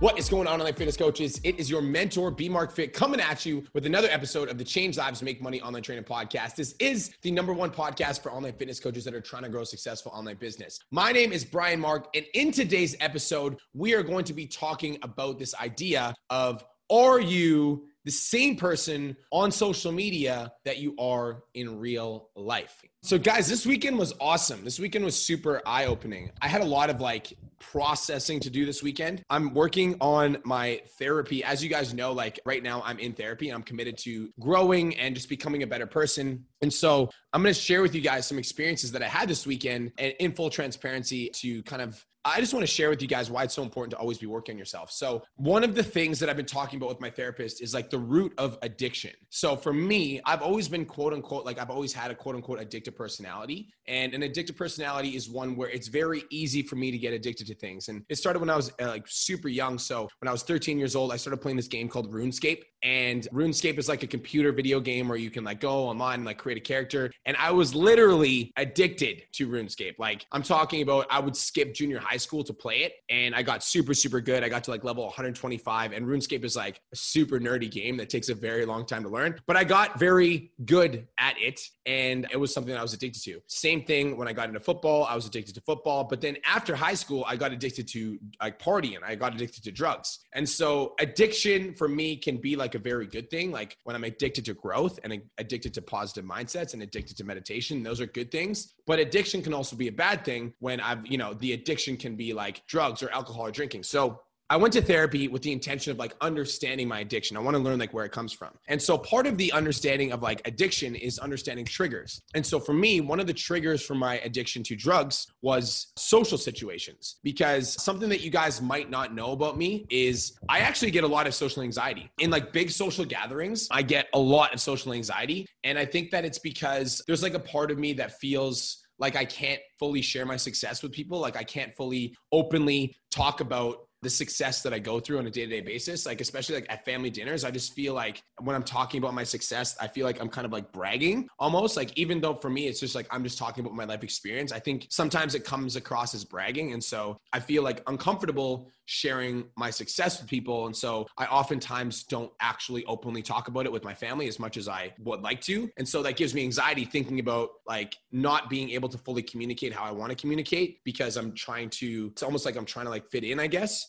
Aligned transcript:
What 0.00 0.18
is 0.18 0.30
going 0.30 0.46
on, 0.46 0.54
online 0.54 0.72
fitness 0.72 0.96
coaches? 0.96 1.42
It 1.44 1.60
is 1.60 1.68
your 1.68 1.82
mentor, 1.82 2.30
B 2.30 2.48
Mark 2.48 2.72
Fit, 2.72 2.94
coming 2.94 3.20
at 3.20 3.44
you 3.44 3.62
with 3.74 3.84
another 3.84 4.08
episode 4.10 4.48
of 4.48 4.56
the 4.56 4.64
Change 4.64 4.96
Lives 4.96 5.22
Make 5.22 5.42
Money 5.42 5.60
Online 5.60 5.82
Training 5.82 6.04
Podcast. 6.04 6.54
This 6.56 6.74
is 6.80 7.10
the 7.20 7.30
number 7.30 7.52
one 7.52 7.70
podcast 7.70 8.22
for 8.22 8.32
online 8.32 8.54
fitness 8.54 8.80
coaches 8.80 9.04
that 9.04 9.12
are 9.12 9.20
trying 9.20 9.42
to 9.42 9.50
grow 9.50 9.60
a 9.60 9.66
successful 9.66 10.10
online 10.14 10.36
business. 10.36 10.80
My 10.90 11.12
name 11.12 11.32
is 11.32 11.44
Brian 11.44 11.78
Mark, 11.78 12.08
and 12.14 12.24
in 12.32 12.50
today's 12.50 12.96
episode, 13.00 13.58
we 13.74 13.92
are 13.92 14.02
going 14.02 14.24
to 14.24 14.32
be 14.32 14.46
talking 14.46 14.96
about 15.02 15.38
this 15.38 15.54
idea 15.56 16.14
of 16.30 16.64
are 16.90 17.20
you 17.20 17.84
the 18.06 18.10
same 18.10 18.56
person 18.56 19.14
on 19.30 19.52
social 19.52 19.92
media 19.92 20.50
that 20.64 20.78
you 20.78 20.96
are 20.98 21.42
in 21.52 21.78
real 21.78 22.30
life. 22.34 22.82
So, 23.02 23.16
guys, 23.16 23.48
this 23.48 23.64
weekend 23.64 23.96
was 23.98 24.12
awesome. 24.20 24.62
This 24.62 24.78
weekend 24.78 25.06
was 25.06 25.16
super 25.16 25.62
eye 25.64 25.86
opening. 25.86 26.30
I 26.42 26.48
had 26.48 26.60
a 26.60 26.66
lot 26.66 26.90
of 26.90 27.00
like 27.00 27.32
processing 27.58 28.38
to 28.40 28.50
do 28.50 28.66
this 28.66 28.82
weekend. 28.82 29.22
I'm 29.30 29.54
working 29.54 29.96
on 30.02 30.36
my 30.44 30.82
therapy. 30.98 31.42
As 31.42 31.64
you 31.64 31.70
guys 31.70 31.94
know, 31.94 32.12
like 32.12 32.40
right 32.44 32.62
now, 32.62 32.82
I'm 32.84 32.98
in 32.98 33.14
therapy 33.14 33.48
and 33.48 33.56
I'm 33.56 33.62
committed 33.62 33.96
to 33.98 34.28
growing 34.38 34.94
and 34.98 35.14
just 35.14 35.30
becoming 35.30 35.62
a 35.62 35.66
better 35.66 35.86
person. 35.86 36.44
And 36.60 36.70
so, 36.70 37.08
I'm 37.32 37.42
going 37.42 37.54
to 37.54 37.58
share 37.58 37.80
with 37.80 37.94
you 37.94 38.02
guys 38.02 38.26
some 38.26 38.38
experiences 38.38 38.92
that 38.92 39.02
I 39.02 39.08
had 39.08 39.30
this 39.30 39.46
weekend 39.46 39.92
and 39.96 40.12
in 40.20 40.32
full 40.32 40.50
transparency 40.50 41.30
to 41.36 41.62
kind 41.62 41.80
of 41.80 42.04
I 42.24 42.40
just 42.40 42.52
want 42.52 42.64
to 42.64 42.72
share 42.72 42.90
with 42.90 43.00
you 43.00 43.08
guys 43.08 43.30
why 43.30 43.44
it's 43.44 43.54
so 43.54 43.62
important 43.62 43.92
to 43.92 43.96
always 43.96 44.18
be 44.18 44.26
working 44.26 44.54
on 44.54 44.58
yourself. 44.58 44.90
So, 44.90 45.22
one 45.36 45.64
of 45.64 45.74
the 45.74 45.82
things 45.82 46.18
that 46.18 46.28
I've 46.28 46.36
been 46.36 46.44
talking 46.44 46.76
about 46.76 46.90
with 46.90 47.00
my 47.00 47.08
therapist 47.08 47.62
is 47.62 47.72
like 47.72 47.88
the 47.88 47.98
root 47.98 48.34
of 48.36 48.58
addiction. 48.60 49.12
So, 49.30 49.56
for 49.56 49.72
me, 49.72 50.20
I've 50.26 50.42
always 50.42 50.68
been 50.68 50.84
quote 50.84 51.14
unquote, 51.14 51.46
like 51.46 51.58
I've 51.58 51.70
always 51.70 51.94
had 51.94 52.10
a 52.10 52.14
quote 52.14 52.34
unquote 52.34 52.60
addictive 52.60 52.89
personality. 52.96 53.72
And 53.86 54.14
an 54.14 54.22
addictive 54.22 54.56
personality 54.56 55.16
is 55.16 55.28
one 55.28 55.56
where 55.56 55.68
it's 55.68 55.88
very 55.88 56.24
easy 56.30 56.62
for 56.62 56.76
me 56.76 56.90
to 56.90 56.98
get 56.98 57.12
addicted 57.12 57.46
to 57.48 57.54
things. 57.54 57.88
And 57.88 58.04
it 58.08 58.16
started 58.16 58.38
when 58.38 58.50
I 58.50 58.56
was 58.56 58.72
uh, 58.80 58.86
like 58.86 59.04
super 59.08 59.48
young. 59.48 59.78
So, 59.78 60.08
when 60.20 60.28
I 60.28 60.32
was 60.32 60.42
13 60.42 60.78
years 60.78 60.94
old, 60.94 61.12
I 61.12 61.16
started 61.16 61.38
playing 61.38 61.56
this 61.56 61.68
game 61.68 61.88
called 61.88 62.12
RuneScape. 62.12 62.62
And 62.82 63.28
RuneScape 63.32 63.78
is 63.78 63.88
like 63.88 64.02
a 64.02 64.06
computer 64.06 64.52
video 64.52 64.80
game 64.80 65.08
where 65.08 65.18
you 65.18 65.30
can 65.30 65.44
like 65.44 65.60
go 65.60 65.88
online 65.88 66.20
and 66.20 66.24
like 66.24 66.38
create 66.38 66.58
a 66.58 66.62
character. 66.62 67.10
And 67.26 67.36
I 67.36 67.50
was 67.50 67.74
literally 67.74 68.52
addicted 68.56 69.22
to 69.32 69.48
RuneScape. 69.48 69.98
Like, 69.98 70.24
I'm 70.32 70.42
talking 70.42 70.82
about, 70.82 71.06
I 71.10 71.20
would 71.20 71.36
skip 71.36 71.74
junior 71.74 71.98
high 71.98 72.16
school 72.16 72.44
to 72.44 72.54
play 72.54 72.82
it 72.82 72.94
and 73.08 73.34
I 73.34 73.42
got 73.42 73.62
super, 73.62 73.94
super 73.94 74.20
good. 74.20 74.44
I 74.44 74.48
got 74.48 74.64
to 74.64 74.70
like 74.70 74.84
level 74.84 75.04
125 75.04 75.92
and 75.92 76.06
RuneScape 76.06 76.44
is 76.44 76.56
like 76.56 76.80
a 76.92 76.96
super 76.96 77.38
nerdy 77.38 77.70
game 77.70 77.96
that 77.98 78.08
takes 78.08 78.28
a 78.28 78.34
very 78.34 78.64
long 78.64 78.86
time 78.86 79.02
to 79.02 79.08
learn, 79.08 79.38
but 79.46 79.56
I 79.56 79.64
got 79.64 79.98
very 79.98 80.52
good 80.64 81.06
at 81.18 81.34
it 81.38 81.60
and 81.86 82.26
it 82.30 82.36
was 82.36 82.52
something 82.52 82.74
I 82.80 82.82
was 82.82 82.94
addicted 82.94 83.22
to. 83.24 83.40
Same 83.46 83.84
thing 83.84 84.16
when 84.16 84.26
I 84.26 84.32
got 84.32 84.48
into 84.48 84.58
football, 84.58 85.04
I 85.04 85.14
was 85.14 85.26
addicted 85.26 85.54
to 85.56 85.60
football, 85.60 86.04
but 86.04 86.20
then 86.20 86.38
after 86.46 86.74
high 86.74 86.94
school, 86.94 87.24
I 87.28 87.36
got 87.36 87.52
addicted 87.52 87.86
to 87.88 88.18
like 88.40 88.58
partying. 88.58 88.98
I 89.04 89.14
got 89.14 89.34
addicted 89.34 89.62
to 89.64 89.70
drugs. 89.70 90.20
And 90.32 90.48
so 90.48 90.94
addiction 90.98 91.74
for 91.74 91.88
me 91.88 92.16
can 92.16 92.38
be 92.38 92.56
like 92.56 92.74
a 92.74 92.78
very 92.78 93.06
good 93.06 93.30
thing. 93.30 93.52
Like 93.52 93.76
when 93.84 93.94
I'm 93.94 94.04
addicted 94.04 94.46
to 94.46 94.54
growth 94.54 94.98
and 95.04 95.20
addicted 95.38 95.74
to 95.74 95.82
positive 95.82 96.24
mindsets 96.24 96.72
and 96.72 96.82
addicted 96.82 97.18
to 97.18 97.24
meditation, 97.24 97.82
those 97.82 98.00
are 98.00 98.06
good 98.06 98.30
things. 98.30 98.74
But 98.86 98.98
addiction 98.98 99.42
can 99.42 99.52
also 99.52 99.76
be 99.76 99.88
a 99.88 99.92
bad 99.92 100.24
thing 100.24 100.54
when 100.58 100.80
I've, 100.80 101.06
you 101.06 101.18
know, 101.18 101.34
the 101.34 101.52
addiction 101.52 101.96
can 101.98 102.16
be 102.16 102.32
like 102.32 102.66
drugs 102.66 103.02
or 103.02 103.10
alcohol 103.10 103.46
or 103.46 103.50
drinking. 103.50 103.82
So 103.82 104.20
I 104.50 104.56
went 104.56 104.72
to 104.72 104.82
therapy 104.82 105.28
with 105.28 105.42
the 105.42 105.52
intention 105.52 105.92
of 105.92 105.98
like 105.98 106.12
understanding 106.20 106.88
my 106.88 106.98
addiction. 106.98 107.36
I 107.36 107.40
want 107.40 107.56
to 107.56 107.62
learn 107.62 107.78
like 107.78 107.94
where 107.94 108.04
it 108.04 108.10
comes 108.10 108.32
from. 108.32 108.50
And 108.66 108.82
so 108.82 108.98
part 108.98 109.28
of 109.28 109.38
the 109.38 109.52
understanding 109.52 110.10
of 110.10 110.22
like 110.22 110.42
addiction 110.44 110.96
is 110.96 111.20
understanding 111.20 111.64
triggers. 111.64 112.20
And 112.34 112.44
so 112.44 112.58
for 112.58 112.72
me, 112.72 113.00
one 113.00 113.20
of 113.20 113.28
the 113.28 113.32
triggers 113.32 113.80
for 113.80 113.94
my 113.94 114.18
addiction 114.18 114.64
to 114.64 114.74
drugs 114.74 115.28
was 115.40 115.92
social 115.96 116.36
situations 116.36 117.18
because 117.22 117.80
something 117.80 118.08
that 118.08 118.22
you 118.22 118.30
guys 118.30 118.60
might 118.60 118.90
not 118.90 119.14
know 119.14 119.30
about 119.30 119.56
me 119.56 119.86
is 119.88 120.36
I 120.48 120.58
actually 120.58 120.90
get 120.90 121.04
a 121.04 121.08
lot 121.08 121.28
of 121.28 121.34
social 121.34 121.62
anxiety. 121.62 122.10
In 122.18 122.30
like 122.30 122.52
big 122.52 122.72
social 122.72 123.04
gatherings, 123.04 123.68
I 123.70 123.82
get 123.82 124.08
a 124.14 124.18
lot 124.18 124.52
of 124.52 124.60
social 124.60 124.92
anxiety. 124.92 125.46
And 125.62 125.78
I 125.78 125.84
think 125.84 126.10
that 126.10 126.24
it's 126.24 126.40
because 126.40 127.00
there's 127.06 127.22
like 127.22 127.34
a 127.34 127.38
part 127.40 127.70
of 127.70 127.78
me 127.78 127.92
that 127.92 128.18
feels 128.18 128.84
like 128.98 129.14
I 129.14 129.24
can't 129.24 129.60
fully 129.78 130.02
share 130.02 130.26
my 130.26 130.36
success 130.36 130.82
with 130.82 130.90
people. 130.90 131.20
Like 131.20 131.36
I 131.36 131.44
can't 131.44 131.74
fully 131.76 132.16
openly 132.32 132.96
talk 133.10 133.40
about 133.40 133.86
the 134.02 134.10
success 134.10 134.62
that 134.62 134.72
I 134.72 134.78
go 134.78 134.98
through 134.98 135.18
on 135.18 135.26
a 135.26 135.30
day-to-day 135.30 135.60
basis, 135.60 136.06
like 136.06 136.20
especially 136.20 136.54
like 136.54 136.66
at 136.70 136.84
family 136.84 137.10
dinners, 137.10 137.44
I 137.44 137.50
just 137.50 137.74
feel 137.74 137.94
like 137.94 138.22
when 138.40 138.56
I'm 138.56 138.62
talking 138.62 138.98
about 138.98 139.14
my 139.14 139.24
success, 139.24 139.76
I 139.80 139.88
feel 139.88 140.06
like 140.06 140.20
I'm 140.20 140.28
kind 140.28 140.46
of 140.46 140.52
like 140.52 140.72
bragging 140.72 141.28
almost. 141.38 141.76
Like 141.76 141.96
even 141.96 142.20
though 142.20 142.34
for 142.34 142.48
me 142.48 142.66
it's 142.66 142.80
just 142.80 142.94
like 142.94 143.06
I'm 143.10 143.22
just 143.22 143.38
talking 143.38 143.64
about 143.64 143.74
my 143.74 143.84
life 143.84 144.02
experience, 144.02 144.52
I 144.52 144.58
think 144.58 144.86
sometimes 144.90 145.34
it 145.34 145.44
comes 145.44 145.76
across 145.76 146.14
as 146.14 146.24
bragging. 146.24 146.72
And 146.72 146.82
so 146.82 147.18
I 147.32 147.40
feel 147.40 147.62
like 147.62 147.82
uncomfortable 147.86 148.70
sharing 148.86 149.44
my 149.56 149.70
success 149.70 150.20
with 150.20 150.28
people. 150.28 150.66
And 150.66 150.74
so 150.74 151.06
I 151.16 151.26
oftentimes 151.26 152.02
don't 152.04 152.32
actually 152.40 152.84
openly 152.86 153.22
talk 153.22 153.46
about 153.46 153.64
it 153.64 153.70
with 153.70 153.84
my 153.84 153.94
family 153.94 154.26
as 154.26 154.40
much 154.40 154.56
as 154.56 154.66
I 154.66 154.92
would 154.98 155.22
like 155.22 155.40
to. 155.42 155.70
And 155.76 155.88
so 155.88 156.02
that 156.02 156.16
gives 156.16 156.34
me 156.34 156.42
anxiety 156.42 156.84
thinking 156.84 157.20
about 157.20 157.50
like 157.68 157.94
not 158.10 158.50
being 158.50 158.70
able 158.70 158.88
to 158.88 158.98
fully 158.98 159.22
communicate 159.22 159.72
how 159.72 159.84
I 159.84 159.92
want 159.92 160.10
to 160.10 160.16
communicate 160.16 160.82
because 160.84 161.16
I'm 161.16 161.32
trying 161.34 161.70
to, 161.70 162.08
it's 162.10 162.24
almost 162.24 162.44
like 162.44 162.56
I'm 162.56 162.64
trying 162.64 162.86
to 162.86 162.90
like 162.90 163.08
fit 163.10 163.22
in, 163.22 163.38
I 163.38 163.46
guess. 163.46 163.86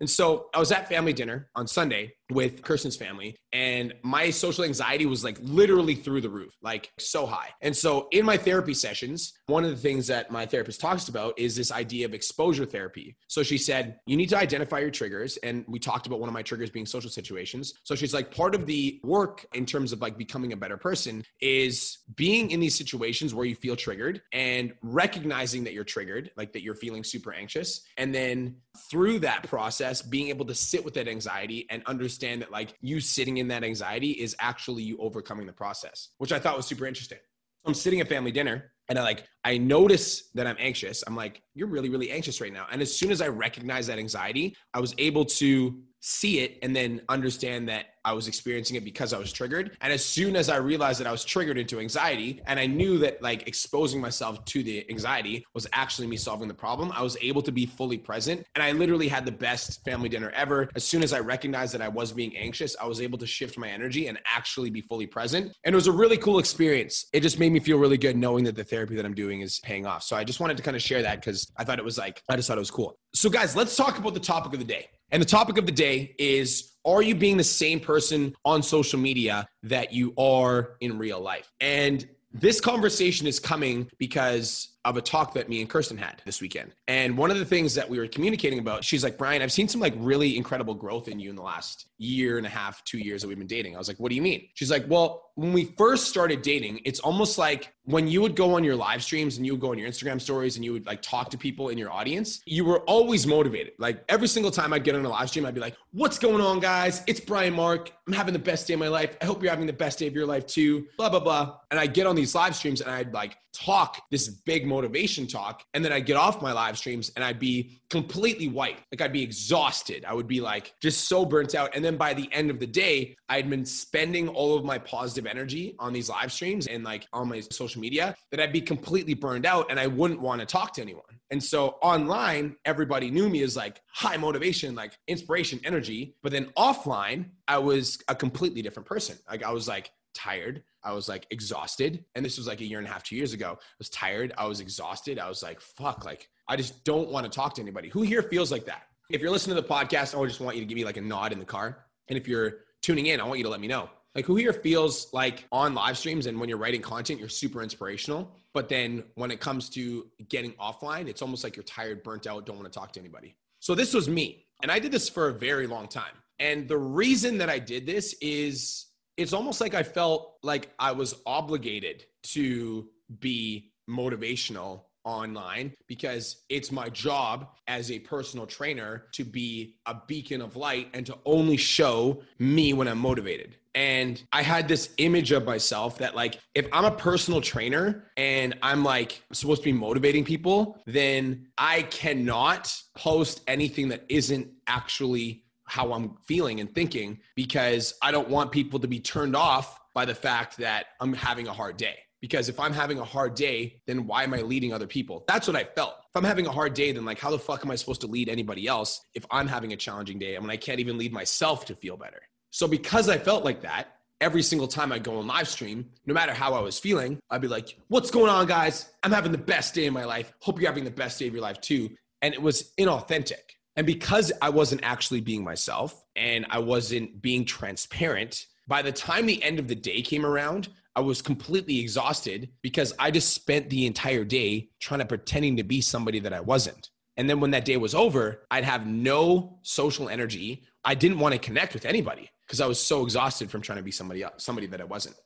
And 0.00 0.10
so 0.10 0.46
I 0.54 0.58
was 0.58 0.72
at 0.72 0.88
family 0.88 1.12
dinner 1.12 1.48
on 1.54 1.66
Sunday 1.66 2.14
with 2.30 2.62
Kirsten's 2.62 2.96
family, 2.96 3.36
and 3.52 3.92
my 4.02 4.30
social 4.30 4.64
anxiety 4.64 5.04
was 5.04 5.22
like 5.22 5.36
literally 5.42 5.94
through 5.94 6.22
the 6.22 6.30
roof, 6.30 6.56
like 6.62 6.90
so 6.98 7.26
high. 7.26 7.50
And 7.60 7.76
so 7.76 8.08
in 8.10 8.24
my 8.24 8.38
therapy 8.38 8.72
sessions, 8.72 9.34
one 9.46 9.64
of 9.64 9.70
the 9.70 9.76
things 9.76 10.06
that 10.06 10.30
my 10.30 10.46
therapist 10.46 10.80
talks 10.80 11.08
about 11.08 11.38
is 11.38 11.54
this 11.54 11.70
idea 11.70 12.06
of 12.06 12.14
exposure 12.14 12.64
therapy. 12.64 13.16
So 13.28 13.42
she 13.42 13.58
said, 13.58 13.98
you 14.06 14.16
need 14.16 14.30
to 14.30 14.38
identify 14.38 14.78
your 14.78 14.90
triggers. 14.90 15.36
And 15.38 15.64
we 15.68 15.78
talked 15.78 16.06
about 16.06 16.20
one 16.20 16.28
of 16.28 16.32
my 16.32 16.42
triggers 16.42 16.70
being 16.70 16.86
social 16.86 17.10
situations. 17.10 17.74
So 17.84 17.94
she's 17.94 18.14
like, 18.14 18.34
part 18.34 18.54
of 18.54 18.64
the 18.64 18.98
work 19.04 19.44
in 19.52 19.66
terms 19.66 19.92
of 19.92 20.00
like 20.00 20.16
becoming 20.16 20.54
a 20.54 20.56
better 20.56 20.78
person 20.78 21.22
is 21.42 21.98
being 22.16 22.50
in 22.50 22.60
these 22.60 22.74
situations 22.74 23.34
where 23.34 23.44
you 23.44 23.54
feel 23.54 23.76
triggered 23.76 24.22
and 24.32 24.72
recognizing 24.82 25.64
that 25.64 25.74
you're 25.74 25.84
triggered, 25.84 26.30
like 26.38 26.54
that 26.54 26.62
you're 26.62 26.74
feeling 26.74 27.04
super 27.04 27.34
anxious. 27.34 27.82
And 27.98 28.14
then 28.14 28.56
through 28.90 29.18
that 29.18 29.42
process, 29.42 29.91
being 30.00 30.28
able 30.28 30.46
to 30.46 30.54
sit 30.54 30.84
with 30.84 30.94
that 30.94 31.08
anxiety 31.08 31.66
and 31.68 31.82
understand 31.86 32.40
that 32.40 32.50
like 32.50 32.74
you 32.80 33.00
sitting 33.00 33.36
in 33.38 33.48
that 33.48 33.64
anxiety 33.64 34.12
is 34.12 34.34
actually 34.38 34.82
you 34.82 34.96
overcoming 34.98 35.46
the 35.46 35.52
process, 35.52 36.10
which 36.18 36.32
I 36.32 36.38
thought 36.38 36.56
was 36.56 36.66
super 36.66 36.86
interesting. 36.86 37.18
I'm 37.64 37.74
sitting 37.74 38.00
at 38.00 38.08
family 38.08 38.32
dinner 38.32 38.72
and 38.88 38.98
I 38.98 39.02
like 39.02 39.24
I 39.44 39.58
notice 39.58 40.30
that 40.34 40.46
I'm 40.46 40.56
anxious. 40.58 41.04
I'm 41.06 41.16
like, 41.16 41.42
you're 41.54 41.68
really, 41.68 41.88
really 41.88 42.10
anxious 42.10 42.40
right 42.40 42.52
now. 42.52 42.66
And 42.70 42.80
as 42.80 42.96
soon 42.96 43.10
as 43.10 43.20
I 43.20 43.28
recognize 43.28 43.86
that 43.88 43.98
anxiety, 43.98 44.56
I 44.74 44.80
was 44.80 44.94
able 44.98 45.24
to 45.26 45.82
see 46.02 46.40
it 46.40 46.58
and 46.62 46.74
then 46.74 47.00
understand 47.08 47.68
that 47.68 47.86
I 48.04 48.12
was 48.12 48.26
experiencing 48.26 48.76
it 48.76 48.84
because 48.84 49.12
I 49.12 49.18
was 49.18 49.32
triggered. 49.32 49.76
And 49.80 49.92
as 49.92 50.04
soon 50.04 50.34
as 50.34 50.48
I 50.48 50.56
realized 50.56 50.98
that 50.98 51.06
I 51.06 51.12
was 51.12 51.24
triggered 51.24 51.56
into 51.56 51.78
anxiety 51.78 52.42
and 52.46 52.58
I 52.58 52.66
knew 52.66 52.98
that 52.98 53.22
like 53.22 53.46
exposing 53.46 54.00
myself 54.00 54.44
to 54.46 54.64
the 54.64 54.84
anxiety 54.90 55.46
was 55.54 55.68
actually 55.72 56.08
me 56.08 56.16
solving 56.16 56.48
the 56.48 56.54
problem, 56.54 56.90
I 56.92 57.02
was 57.02 57.16
able 57.20 57.40
to 57.42 57.52
be 57.52 57.66
fully 57.66 57.98
present. 57.98 58.44
And 58.56 58.64
I 58.64 58.72
literally 58.72 59.06
had 59.06 59.24
the 59.24 59.32
best 59.32 59.84
family 59.84 60.08
dinner 60.08 60.30
ever. 60.30 60.68
As 60.74 60.82
soon 60.82 61.04
as 61.04 61.12
I 61.12 61.20
recognized 61.20 61.72
that 61.74 61.82
I 61.82 61.88
was 61.88 62.10
being 62.10 62.36
anxious, 62.36 62.74
I 62.80 62.86
was 62.86 63.00
able 63.00 63.18
to 63.18 63.26
shift 63.26 63.56
my 63.56 63.68
energy 63.68 64.08
and 64.08 64.18
actually 64.24 64.70
be 64.70 64.80
fully 64.80 65.06
present. 65.06 65.52
And 65.62 65.72
it 65.72 65.76
was 65.76 65.86
a 65.86 65.92
really 65.92 66.18
cool 66.18 66.40
experience. 66.40 67.06
It 67.12 67.20
just 67.20 67.38
made 67.38 67.52
me 67.52 67.60
feel 67.60 67.78
really 67.78 67.98
good 67.98 68.16
knowing 68.16 68.42
that 68.44 68.56
the 68.56 68.64
therapy 68.64 68.96
that 68.96 69.04
I'm 69.04 69.14
doing 69.14 69.42
is 69.42 69.60
paying 69.60 69.86
off. 69.86 70.02
So 70.02 70.16
I 70.16 70.24
just 70.24 70.40
wanted 70.40 70.56
to 70.56 70.64
kind 70.64 70.76
of 70.76 70.82
share 70.82 71.02
that 71.02 71.20
because 71.20 71.52
I 71.56 71.62
thought 71.62 71.78
it 71.78 71.84
was 71.84 71.98
like, 71.98 72.20
I 72.28 72.34
just 72.34 72.48
thought 72.48 72.58
it 72.58 72.60
was 72.60 72.70
cool. 72.70 72.98
So, 73.14 73.28
guys, 73.28 73.54
let's 73.54 73.76
talk 73.76 73.98
about 73.98 74.14
the 74.14 74.20
topic 74.20 74.54
of 74.54 74.58
the 74.58 74.64
day. 74.64 74.88
And 75.12 75.20
the 75.20 75.26
topic 75.26 75.58
of 75.58 75.66
the 75.66 75.72
day 75.72 76.14
is 76.18 76.72
Are 76.84 77.02
you 77.02 77.14
being 77.14 77.36
the 77.36 77.44
same 77.44 77.78
person 77.78 78.34
on 78.44 78.62
social 78.62 78.98
media 78.98 79.46
that 79.62 79.92
you 79.92 80.14
are 80.16 80.76
in 80.80 80.98
real 80.98 81.20
life? 81.20 81.52
And 81.60 82.08
this 82.32 82.60
conversation 82.60 83.26
is 83.26 83.38
coming 83.38 83.88
because 83.98 84.71
of 84.84 84.96
a 84.96 85.02
talk 85.02 85.34
that 85.34 85.48
me 85.48 85.60
and 85.60 85.70
Kirsten 85.70 85.96
had 85.96 86.20
this 86.24 86.40
weekend. 86.40 86.74
And 86.88 87.16
one 87.16 87.30
of 87.30 87.38
the 87.38 87.44
things 87.44 87.74
that 87.74 87.88
we 87.88 87.98
were 87.98 88.08
communicating 88.08 88.58
about, 88.58 88.82
she's 88.82 89.04
like, 89.04 89.16
Brian, 89.16 89.40
I've 89.40 89.52
seen 89.52 89.68
some 89.68 89.80
like 89.80 89.94
really 89.96 90.36
incredible 90.36 90.74
growth 90.74 91.08
in 91.08 91.20
you 91.20 91.30
in 91.30 91.36
the 91.36 91.42
last 91.42 91.86
year 91.98 92.36
and 92.36 92.46
a 92.46 92.50
half, 92.50 92.82
two 92.84 92.98
years 92.98 93.22
that 93.22 93.28
we've 93.28 93.38
been 93.38 93.46
dating. 93.46 93.76
I 93.76 93.78
was 93.78 93.86
like, 93.86 93.98
what 93.98 94.08
do 94.08 94.16
you 94.16 94.22
mean? 94.22 94.48
She's 94.54 94.70
like, 94.70 94.84
well, 94.88 95.30
when 95.36 95.52
we 95.52 95.66
first 95.78 96.08
started 96.08 96.42
dating, 96.42 96.80
it's 96.84 97.00
almost 97.00 97.38
like 97.38 97.72
when 97.84 98.06
you 98.06 98.20
would 98.20 98.36
go 98.36 98.54
on 98.54 98.64
your 98.64 98.76
live 98.76 99.02
streams 99.02 99.36
and 99.36 99.46
you 99.46 99.52
would 99.52 99.60
go 99.60 99.70
on 99.70 99.78
your 99.78 99.88
Instagram 99.88 100.20
stories 100.20 100.56
and 100.56 100.64
you 100.64 100.72
would 100.72 100.84
like 100.84 101.00
talk 101.00 101.30
to 101.30 101.38
people 101.38 101.68
in 101.68 101.78
your 101.78 101.90
audience, 101.90 102.42
you 102.44 102.64
were 102.64 102.80
always 102.80 103.26
motivated. 103.26 103.72
Like 103.78 104.04
every 104.08 104.28
single 104.28 104.50
time 104.50 104.72
I'd 104.72 104.84
get 104.84 104.94
on 104.94 105.04
a 105.04 105.08
live 105.08 105.30
stream, 105.30 105.46
I'd 105.46 105.54
be 105.54 105.60
like, 105.60 105.76
what's 105.92 106.18
going 106.18 106.40
on, 106.40 106.60
guys? 106.60 107.02
It's 107.06 107.20
Brian 107.20 107.54
Mark. 107.54 107.92
I'm 108.06 108.12
having 108.12 108.32
the 108.32 108.38
best 108.38 108.66
day 108.66 108.74
of 108.74 108.80
my 108.80 108.88
life. 108.88 109.16
I 109.22 109.24
hope 109.24 109.42
you're 109.42 109.50
having 109.50 109.66
the 109.66 109.72
best 109.72 109.98
day 109.98 110.06
of 110.06 110.14
your 110.14 110.26
life 110.26 110.46
too. 110.46 110.86
Blah, 110.98 111.08
blah, 111.08 111.20
blah. 111.20 111.56
And 111.70 111.80
I 111.80 111.86
get 111.86 112.06
on 112.06 112.16
these 112.16 112.34
live 112.34 112.54
streams 112.54 112.80
and 112.80 112.90
I'd 112.90 113.14
like 113.14 113.36
talk 113.52 114.02
this 114.10 114.28
big 114.28 114.66
motivation 114.66 115.26
talk. 115.26 115.62
And 115.74 115.84
then 115.84 115.92
I'd 115.92 116.06
get 116.06 116.16
off 116.16 116.42
my 116.42 116.52
live 116.52 116.78
streams 116.78 117.10
and 117.16 117.24
I'd 117.24 117.38
be 117.38 117.80
completely 117.90 118.48
white. 118.48 118.78
Like 118.90 119.00
I'd 119.00 119.12
be 119.12 119.22
exhausted. 119.22 120.04
I 120.06 120.14
would 120.14 120.26
be 120.26 120.40
like 120.40 120.74
just 120.80 121.08
so 121.08 121.24
burnt 121.24 121.54
out. 121.54 121.74
And 121.74 121.84
then 121.84 121.96
by 121.96 122.14
the 122.14 122.28
end 122.32 122.50
of 122.50 122.58
the 122.58 122.66
day, 122.66 123.14
I'd 123.28 123.48
been 123.48 123.64
spending 123.64 124.28
all 124.28 124.56
of 124.56 124.64
my 124.64 124.78
positive 124.78 125.26
energy 125.26 125.74
on 125.78 125.92
these 125.92 126.08
live 126.08 126.32
streams 126.32 126.66
and 126.66 126.84
like 126.84 127.06
on 127.12 127.28
my 127.28 127.40
social 127.40 127.80
media 127.80 128.14
that 128.30 128.40
I'd 128.40 128.52
be 128.52 128.60
completely 128.60 129.14
burned 129.14 129.46
out 129.46 129.66
and 129.70 129.78
I 129.78 129.86
wouldn't 129.86 130.20
want 130.20 130.40
to 130.40 130.46
talk 130.46 130.72
to 130.74 130.82
anyone. 130.82 131.02
And 131.30 131.42
so 131.42 131.76
online, 131.82 132.56
everybody 132.66 133.10
knew 133.10 133.28
me 133.28 133.42
as 133.42 133.56
like 133.56 133.80
high 133.90 134.18
motivation, 134.18 134.74
like 134.74 134.98
inspiration, 135.08 135.60
energy. 135.64 136.14
But 136.22 136.32
then 136.32 136.52
offline, 136.58 137.30
I 137.48 137.58
was 137.58 137.98
a 138.08 138.14
completely 138.14 138.60
different 138.60 138.86
person. 138.86 139.16
Like 139.30 139.42
I 139.42 139.50
was 139.50 139.66
like 139.66 139.90
tired. 140.14 140.62
I 140.84 140.92
was 140.92 141.08
like 141.08 141.26
exhausted. 141.30 142.04
And 142.14 142.24
this 142.24 142.38
was 142.38 142.46
like 142.46 142.60
a 142.60 142.64
year 142.64 142.78
and 142.78 142.86
a 142.86 142.90
half, 142.90 143.02
two 143.04 143.16
years 143.16 143.32
ago. 143.32 143.58
I 143.58 143.64
was 143.78 143.88
tired. 143.88 144.32
I 144.36 144.46
was 144.46 144.60
exhausted. 144.60 145.18
I 145.18 145.28
was 145.28 145.42
like, 145.42 145.60
fuck, 145.60 146.04
like 146.04 146.28
I 146.48 146.56
just 146.56 146.84
don't 146.84 147.10
want 147.10 147.24
to 147.24 147.30
talk 147.30 147.54
to 147.54 147.62
anybody. 147.62 147.88
Who 147.90 148.02
here 148.02 148.22
feels 148.22 148.50
like 148.50 148.66
that? 148.66 148.82
If 149.10 149.20
you're 149.20 149.30
listening 149.30 149.56
to 149.56 149.62
the 149.62 149.68
podcast, 149.68 150.14
oh, 150.14 150.18
I 150.18 150.20
would 150.22 150.28
just 150.28 150.40
want 150.40 150.56
you 150.56 150.62
to 150.62 150.66
give 150.66 150.76
me 150.76 150.84
like 150.84 150.96
a 150.96 151.02
nod 151.02 151.32
in 151.32 151.38
the 151.38 151.44
car. 151.44 151.84
And 152.08 152.18
if 152.18 152.26
you're 152.26 152.60
tuning 152.82 153.06
in, 153.06 153.20
I 153.20 153.24
want 153.24 153.38
you 153.38 153.44
to 153.44 153.50
let 153.50 153.60
me 153.60 153.68
know. 153.68 153.90
Like 154.14 154.26
who 154.26 154.36
here 154.36 154.52
feels 154.52 155.12
like 155.12 155.46
on 155.50 155.74
live 155.74 155.96
streams 155.96 156.26
and 156.26 156.38
when 156.38 156.48
you're 156.48 156.58
writing 156.58 156.82
content, 156.82 157.18
you're 157.18 157.28
super 157.28 157.62
inspirational. 157.62 158.36
But 158.52 158.68
then 158.68 159.04
when 159.14 159.30
it 159.30 159.40
comes 159.40 159.70
to 159.70 160.06
getting 160.28 160.52
offline, 160.52 161.08
it's 161.08 161.22
almost 161.22 161.44
like 161.44 161.56
you're 161.56 161.62
tired, 161.62 162.02
burnt 162.02 162.26
out, 162.26 162.44
don't 162.44 162.56
want 162.58 162.70
to 162.70 162.78
talk 162.78 162.92
to 162.92 163.00
anybody. 163.00 163.34
So 163.60 163.74
this 163.74 163.94
was 163.94 164.08
me. 164.08 164.46
And 164.62 164.70
I 164.70 164.78
did 164.78 164.92
this 164.92 165.08
for 165.08 165.28
a 165.28 165.32
very 165.32 165.66
long 165.66 165.88
time. 165.88 166.12
And 166.38 166.68
the 166.68 166.76
reason 166.76 167.38
that 167.38 167.48
I 167.48 167.58
did 167.58 167.86
this 167.86 168.14
is 168.20 168.86
it's 169.16 169.32
almost 169.32 169.60
like 169.60 169.74
I 169.74 169.82
felt 169.82 170.38
like 170.42 170.70
I 170.78 170.92
was 170.92 171.14
obligated 171.26 172.04
to 172.24 172.88
be 173.20 173.72
motivational 173.88 174.82
online 175.04 175.72
because 175.88 176.42
it's 176.48 176.70
my 176.70 176.88
job 176.88 177.48
as 177.66 177.90
a 177.90 177.98
personal 177.98 178.46
trainer 178.46 179.04
to 179.12 179.24
be 179.24 179.74
a 179.86 179.96
beacon 180.06 180.40
of 180.40 180.56
light 180.56 180.88
and 180.94 181.04
to 181.06 181.18
only 181.24 181.56
show 181.56 182.22
me 182.38 182.72
when 182.72 182.88
I'm 182.88 182.98
motivated. 182.98 183.56
And 183.74 184.22
I 184.32 184.42
had 184.42 184.68
this 184.68 184.90
image 184.98 185.32
of 185.32 185.46
myself 185.46 185.98
that, 185.98 186.14
like, 186.14 186.38
if 186.54 186.66
I'm 186.72 186.84
a 186.84 186.90
personal 186.90 187.40
trainer 187.40 188.04
and 188.18 188.56
I'm 188.62 188.84
like 188.84 189.22
supposed 189.32 189.62
to 189.62 189.64
be 189.64 189.72
motivating 189.72 190.24
people, 190.24 190.78
then 190.86 191.48
I 191.56 191.82
cannot 191.82 192.76
post 192.94 193.40
anything 193.48 193.88
that 193.88 194.04
isn't 194.08 194.48
actually 194.66 195.44
how 195.72 195.94
I'm 195.94 196.16
feeling 196.26 196.60
and 196.60 196.72
thinking 196.74 197.18
because 197.34 197.94
I 198.02 198.12
don't 198.12 198.28
want 198.28 198.52
people 198.52 198.78
to 198.80 198.86
be 198.86 199.00
turned 199.00 199.34
off 199.34 199.80
by 199.94 200.04
the 200.04 200.14
fact 200.14 200.58
that 200.58 200.84
I'm 201.00 201.14
having 201.14 201.48
a 201.48 201.52
hard 201.54 201.78
day. 201.78 201.96
Because 202.20 202.50
if 202.50 202.60
I'm 202.60 202.74
having 202.74 202.98
a 202.98 203.04
hard 203.04 203.34
day, 203.34 203.80
then 203.86 204.06
why 204.06 204.22
am 204.22 204.34
I 204.34 204.42
leading 204.42 204.74
other 204.74 204.86
people? 204.86 205.24
That's 205.26 205.46
what 205.46 205.56
I 205.56 205.64
felt. 205.64 205.94
If 206.10 206.14
I'm 206.14 206.24
having 206.24 206.46
a 206.46 206.52
hard 206.52 206.74
day, 206.74 206.92
then 206.92 207.06
like, 207.06 207.18
how 207.18 207.30
the 207.30 207.38
fuck 207.38 207.64
am 207.64 207.70
I 207.70 207.76
supposed 207.76 208.02
to 208.02 208.06
lead 208.06 208.28
anybody 208.28 208.66
else 208.66 209.00
if 209.14 209.24
I'm 209.30 209.48
having 209.48 209.72
a 209.72 209.76
challenging 209.76 210.18
day? 210.18 210.36
I 210.36 210.40
mean, 210.40 210.50
I 210.50 210.58
can't 210.58 210.78
even 210.78 210.98
lead 210.98 211.10
myself 211.10 211.64
to 211.64 211.74
feel 211.74 211.96
better. 211.96 212.20
So 212.50 212.68
because 212.68 213.08
I 213.08 213.16
felt 213.16 213.42
like 213.42 213.62
that, 213.62 213.96
every 214.20 214.42
single 214.42 214.68
time 214.68 214.92
I 214.92 214.98
go 214.98 215.20
on 215.20 215.26
live 215.26 215.48
stream, 215.48 215.88
no 216.04 216.12
matter 216.12 216.34
how 216.34 216.52
I 216.52 216.60
was 216.60 216.78
feeling, 216.78 217.18
I'd 217.30 217.40
be 217.40 217.48
like, 217.48 217.78
what's 217.88 218.10
going 218.10 218.28
on, 218.28 218.46
guys? 218.46 218.90
I'm 219.02 219.10
having 219.10 219.32
the 219.32 219.38
best 219.38 219.74
day 219.74 219.86
of 219.86 219.94
my 219.94 220.04
life. 220.04 220.34
Hope 220.40 220.60
you're 220.60 220.70
having 220.70 220.84
the 220.84 220.90
best 220.90 221.18
day 221.18 221.28
of 221.28 221.32
your 221.32 221.42
life 221.42 221.62
too. 221.62 221.88
And 222.20 222.34
it 222.34 222.42
was 222.42 222.72
inauthentic. 222.78 223.56
And 223.76 223.86
because 223.86 224.30
I 224.42 224.50
wasn't 224.50 224.82
actually 224.84 225.20
being 225.20 225.42
myself 225.42 226.04
and 226.14 226.46
I 226.50 226.58
wasn't 226.58 227.22
being 227.22 227.44
transparent, 227.44 228.46
by 228.68 228.82
the 228.82 228.92
time 228.92 229.26
the 229.26 229.42
end 229.42 229.58
of 229.58 229.66
the 229.66 229.74
day 229.74 230.02
came 230.02 230.26
around, 230.26 230.68
I 230.94 231.00
was 231.00 231.22
completely 231.22 231.80
exhausted 231.80 232.50
because 232.60 232.92
I 232.98 233.10
just 233.10 233.32
spent 233.32 233.70
the 233.70 233.86
entire 233.86 234.24
day 234.24 234.68
trying 234.78 235.00
to 235.00 235.06
pretending 235.06 235.56
to 235.56 235.62
be 235.62 235.80
somebody 235.80 236.20
that 236.20 236.34
I 236.34 236.40
wasn't. 236.40 236.90
And 237.16 237.28
then 237.28 237.40
when 237.40 237.50
that 237.52 237.64
day 237.64 237.78
was 237.78 237.94
over, 237.94 238.46
I'd 238.50 238.64
have 238.64 238.86
no 238.86 239.58
social 239.62 240.08
energy. 240.08 240.64
I 240.84 240.94
didn't 240.94 241.18
want 241.18 241.32
to 241.32 241.38
connect 241.38 241.72
with 241.72 241.86
anybody 241.86 242.30
because 242.46 242.60
I 242.60 242.66
was 242.66 242.78
so 242.78 243.02
exhausted 243.02 243.50
from 243.50 243.62
trying 243.62 243.78
to 243.78 243.82
be 243.82 243.90
somebody 243.90 244.22
else, 244.22 244.44
somebody 244.44 244.66
that 244.66 244.80
I 244.82 244.84
wasn't. 244.84 245.16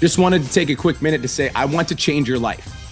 Just 0.00 0.18
wanted 0.18 0.42
to 0.42 0.50
take 0.50 0.70
a 0.70 0.74
quick 0.74 1.02
minute 1.02 1.20
to 1.22 1.28
say 1.28 1.50
I 1.54 1.66
want 1.66 1.88
to 1.88 1.94
change 1.94 2.28
your 2.28 2.38
life. 2.38 2.91